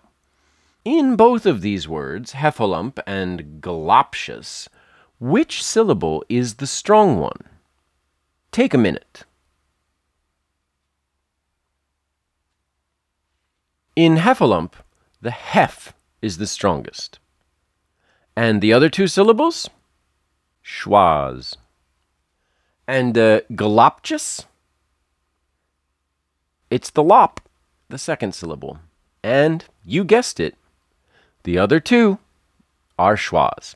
in 0.83 1.15
both 1.15 1.45
of 1.45 1.61
these 1.61 1.87
words, 1.87 2.33
heffalump 2.33 2.99
and 3.07 3.61
galoptious, 3.61 4.67
which 5.19 5.63
syllable 5.63 6.23
is 6.29 6.55
the 6.55 6.67
strong 6.67 7.19
one? 7.19 7.41
Take 8.51 8.73
a 8.73 8.77
minute. 8.77 9.23
In 13.95 14.17
heffalump, 14.17 14.73
the 15.21 15.31
hef 15.31 15.93
is 16.21 16.37
the 16.37 16.47
strongest. 16.47 17.19
And 18.35 18.61
the 18.61 18.73
other 18.73 18.89
two 18.89 19.07
syllables? 19.07 19.69
Schwaz. 20.65 21.57
And 22.87 23.17
uh, 23.17 23.41
galoptious? 23.51 24.45
It's 26.71 26.89
the 26.89 27.03
lop, 27.03 27.39
the 27.89 27.99
second 27.99 28.33
syllable. 28.33 28.79
And 29.23 29.65
you 29.85 30.03
guessed 30.03 30.39
it, 30.39 30.55
the 31.43 31.59
other 31.59 31.79
two 31.79 32.17
are 32.97 33.15
schwas. 33.15 33.75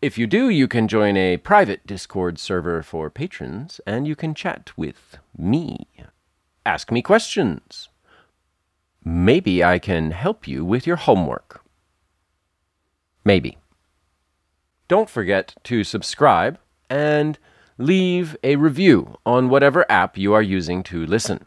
If 0.00 0.16
you 0.16 0.26
do, 0.26 0.48
you 0.48 0.68
can 0.68 0.88
join 0.88 1.18
a 1.18 1.36
private 1.36 1.86
Discord 1.86 2.38
server 2.38 2.82
for 2.82 3.10
patrons, 3.10 3.78
and 3.86 4.08
you 4.08 4.16
can 4.16 4.34
chat 4.34 4.72
with 4.78 5.18
me. 5.36 5.86
Ask 6.64 6.90
me 6.90 7.02
questions. 7.02 7.90
Maybe 9.04 9.64
I 9.64 9.78
can 9.78 10.12
help 10.12 10.46
you 10.46 10.64
with 10.64 10.86
your 10.86 10.96
homework. 10.96 11.64
Maybe. 13.24 13.58
Don't 14.88 15.10
forget 15.10 15.54
to 15.64 15.84
subscribe 15.84 16.58
and 16.90 17.38
leave 17.78 18.36
a 18.44 18.56
review 18.56 19.16
on 19.24 19.48
whatever 19.48 19.90
app 19.90 20.18
you 20.18 20.34
are 20.34 20.42
using 20.42 20.82
to 20.84 21.06
listen. 21.06 21.46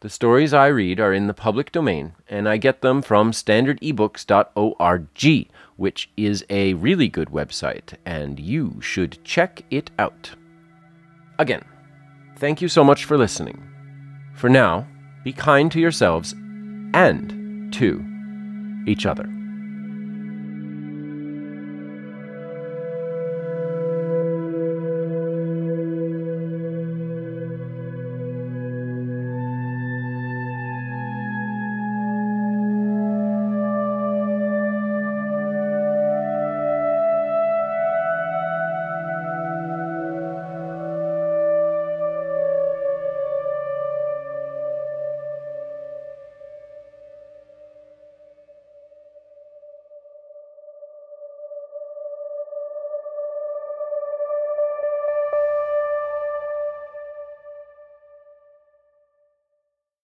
The 0.00 0.10
stories 0.10 0.52
I 0.52 0.66
read 0.66 0.98
are 0.98 1.12
in 1.12 1.28
the 1.28 1.34
public 1.34 1.70
domain, 1.70 2.14
and 2.28 2.48
I 2.48 2.56
get 2.56 2.82
them 2.82 3.02
from 3.02 3.30
standardebooks.org, 3.30 5.48
which 5.76 6.10
is 6.16 6.44
a 6.50 6.74
really 6.74 7.08
good 7.08 7.28
website, 7.28 7.94
and 8.04 8.40
you 8.40 8.80
should 8.80 9.24
check 9.24 9.64
it 9.70 9.92
out. 10.00 10.32
Again, 11.38 11.64
thank 12.36 12.60
you 12.60 12.68
so 12.68 12.82
much 12.82 13.04
for 13.04 13.16
listening. 13.16 13.62
For 14.34 14.50
now, 14.50 14.88
be 15.22 15.32
kind 15.32 15.70
to 15.72 15.80
yourselves 15.80 16.34
and 16.94 17.72
to 17.74 18.04
each 18.86 19.06
other. 19.06 19.28